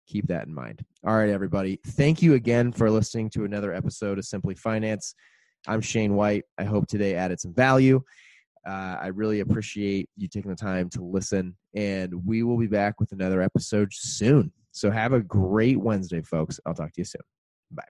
keep 0.07 0.27
that 0.27 0.47
in 0.47 0.53
mind. 0.53 0.83
All 1.05 1.15
right, 1.15 1.29
everybody. 1.29 1.79
Thank 1.85 2.21
you 2.21 2.33
again 2.33 2.71
for 2.71 2.89
listening 2.89 3.29
to 3.31 3.45
another 3.45 3.73
episode 3.73 4.17
of 4.17 4.25
Simply 4.25 4.55
Finance. 4.55 5.15
I'm 5.67 5.81
Shane 5.81 6.15
White. 6.15 6.43
I 6.57 6.63
hope 6.63 6.87
today 6.87 7.15
added 7.15 7.39
some 7.39 7.53
value. 7.53 8.01
Uh, 8.67 8.97
I 9.01 9.07
really 9.07 9.39
appreciate 9.39 10.09
you 10.17 10.27
taking 10.27 10.51
the 10.51 10.57
time 10.57 10.89
to 10.91 11.03
listen, 11.03 11.55
and 11.75 12.13
we 12.25 12.43
will 12.43 12.57
be 12.57 12.67
back 12.67 12.99
with 12.99 13.11
another 13.11 13.41
episode 13.41 13.91
soon. 13.91 14.51
So 14.71 14.89
have 14.89 15.13
a 15.13 15.19
great 15.19 15.79
Wednesday, 15.79 16.21
folks. 16.21 16.59
I'll 16.65 16.73
talk 16.73 16.93
to 16.93 17.01
you 17.01 17.05
soon. 17.05 17.21
Bye. 17.71 17.83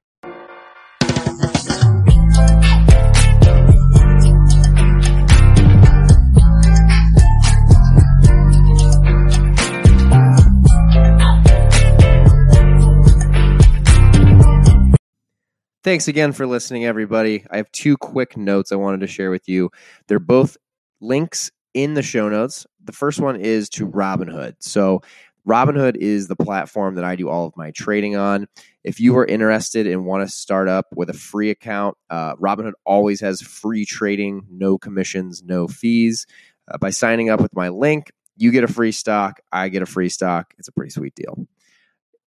Thanks 15.84 16.08
again 16.08 16.32
for 16.32 16.46
listening, 16.46 16.86
everybody. 16.86 17.44
I 17.50 17.58
have 17.58 17.72
two 17.72 17.98
quick 17.98 18.38
notes 18.38 18.72
I 18.72 18.76
wanted 18.76 19.00
to 19.00 19.08
share 19.08 19.32
with 19.32 19.50
you. 19.50 19.72
They're 20.08 20.20
both 20.20 20.56
links 21.00 21.52
in 21.74 21.96
the 21.96 22.04
show 22.04 22.30
notes. 22.30 22.68
The 22.84 22.92
first 22.92 23.20
one 23.20 23.36
is 23.36 23.68
to 23.70 23.88
Robinhood. 23.88 24.58
So, 24.60 25.02
Robinhood 25.48 25.96
is 25.96 26.28
the 26.28 26.36
platform 26.36 26.96
that 26.96 27.04
I 27.04 27.16
do 27.16 27.30
all 27.30 27.48
of 27.48 27.58
my 27.58 27.72
trading 27.72 28.16
on. 28.16 28.48
If 28.84 29.00
you 29.00 29.18
are 29.18 29.26
interested 29.26 29.88
and 29.88 30.06
want 30.06 30.28
to 30.28 30.34
start 30.34 30.68
up 30.68 30.88
with 30.96 31.10
a 31.10 31.14
free 31.14 31.50
account, 31.50 31.98
uh, 32.10 32.36
Robinhood 32.36 32.74
always 32.86 33.22
has 33.22 33.42
free 33.42 33.86
trading, 33.86 34.46
no 34.50 34.78
commissions, 34.78 35.44
no 35.44 35.68
fees. 35.68 36.28
Uh, 36.72 36.78
by 36.78 36.92
signing 36.92 37.30
up 37.30 37.42
with 37.42 37.56
my 37.56 37.70
link, 37.70 38.12
you 38.38 38.52
get 38.52 38.64
a 38.64 38.68
free 38.68 38.92
stock, 38.92 39.40
I 39.52 39.70
get 39.70 39.82
a 39.82 39.88
free 39.88 40.10
stock. 40.10 40.54
It's 40.58 40.68
a 40.68 40.72
pretty 40.72 40.92
sweet 40.92 41.16
deal. 41.16 41.48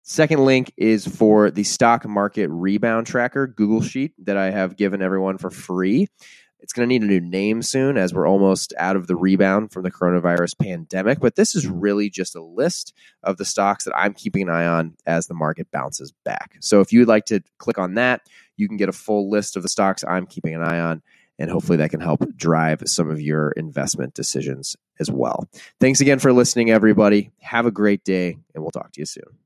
Second 0.03 0.45
link 0.45 0.71
is 0.77 1.07
for 1.07 1.51
the 1.51 1.65
stock 1.65 2.07
market 2.07 2.49
rebound 2.51 3.07
tracker 3.07 3.47
Google 3.47 3.81
Sheet 3.81 4.13
that 4.27 4.37
I 4.37 4.51
have 4.51 4.77
given 4.77 5.01
everyone 5.01 5.39
for 5.39 5.51
free. 5.51 6.09
It's 6.65 6.73
going 6.73 6.89
to 6.89 6.93
need 6.93 7.03
a 7.03 7.07
new 7.07 7.21
name 7.21 7.61
soon 7.61 7.99
as 7.99 8.15
we're 8.15 8.27
almost 8.27 8.73
out 8.79 8.97
of 8.97 9.07
the 9.07 9.17
rebound 9.17 9.71
from 9.71 9.83
the 9.83 9.91
coronavirus 9.91 10.59
pandemic. 10.59 11.21
But 11.21 11.37
this 11.37 11.55
is 11.55 11.67
really 11.67 12.09
just 12.09 12.35
a 12.35 12.43
list 12.43 12.95
of 13.23 13.37
the 13.37 13.45
stocks 13.45 13.85
that 13.85 13.95
I'm 13.95 14.15
keeping 14.15 14.49
an 14.49 14.55
eye 14.55 14.67
on 14.67 14.97
as 15.05 15.27
the 15.27 15.35
market 15.35 15.71
bounces 15.71 16.11
back. 16.25 16.57
So 16.61 16.81
if 16.81 16.91
you'd 16.91 17.07
like 17.07 17.27
to 17.27 17.43
click 17.59 17.79
on 17.79 17.95
that, 17.97 18.23
you 18.57 18.67
can 18.67 18.79
get 18.79 18.89
a 18.89 18.93
full 18.93 19.29
list 19.29 19.59
of 19.59 19.63
the 19.63 19.69
stocks 19.69 20.05
I'm 20.09 20.27
keeping 20.27 20.55
an 20.55 20.63
eye 20.63 20.81
on. 20.81 21.03
And 21.39 21.51
hopefully 21.51 21.77
that 21.77 21.91
can 21.91 22.01
help 22.01 22.25
drive 22.35 22.83
some 22.87 23.11
of 23.11 23.21
your 23.21 23.51
investment 23.51 24.15
decisions 24.15 24.75
as 24.99 25.11
well. 25.11 25.47
Thanks 25.81 26.01
again 26.01 26.19
for 26.19 26.33
listening, 26.33 26.71
everybody. 26.71 27.31
Have 27.41 27.67
a 27.67 27.71
great 27.71 28.05
day, 28.05 28.39
and 28.55 28.65
we'll 28.65 28.71
talk 28.71 28.93
to 28.93 29.01
you 29.03 29.07
soon. 29.07 29.37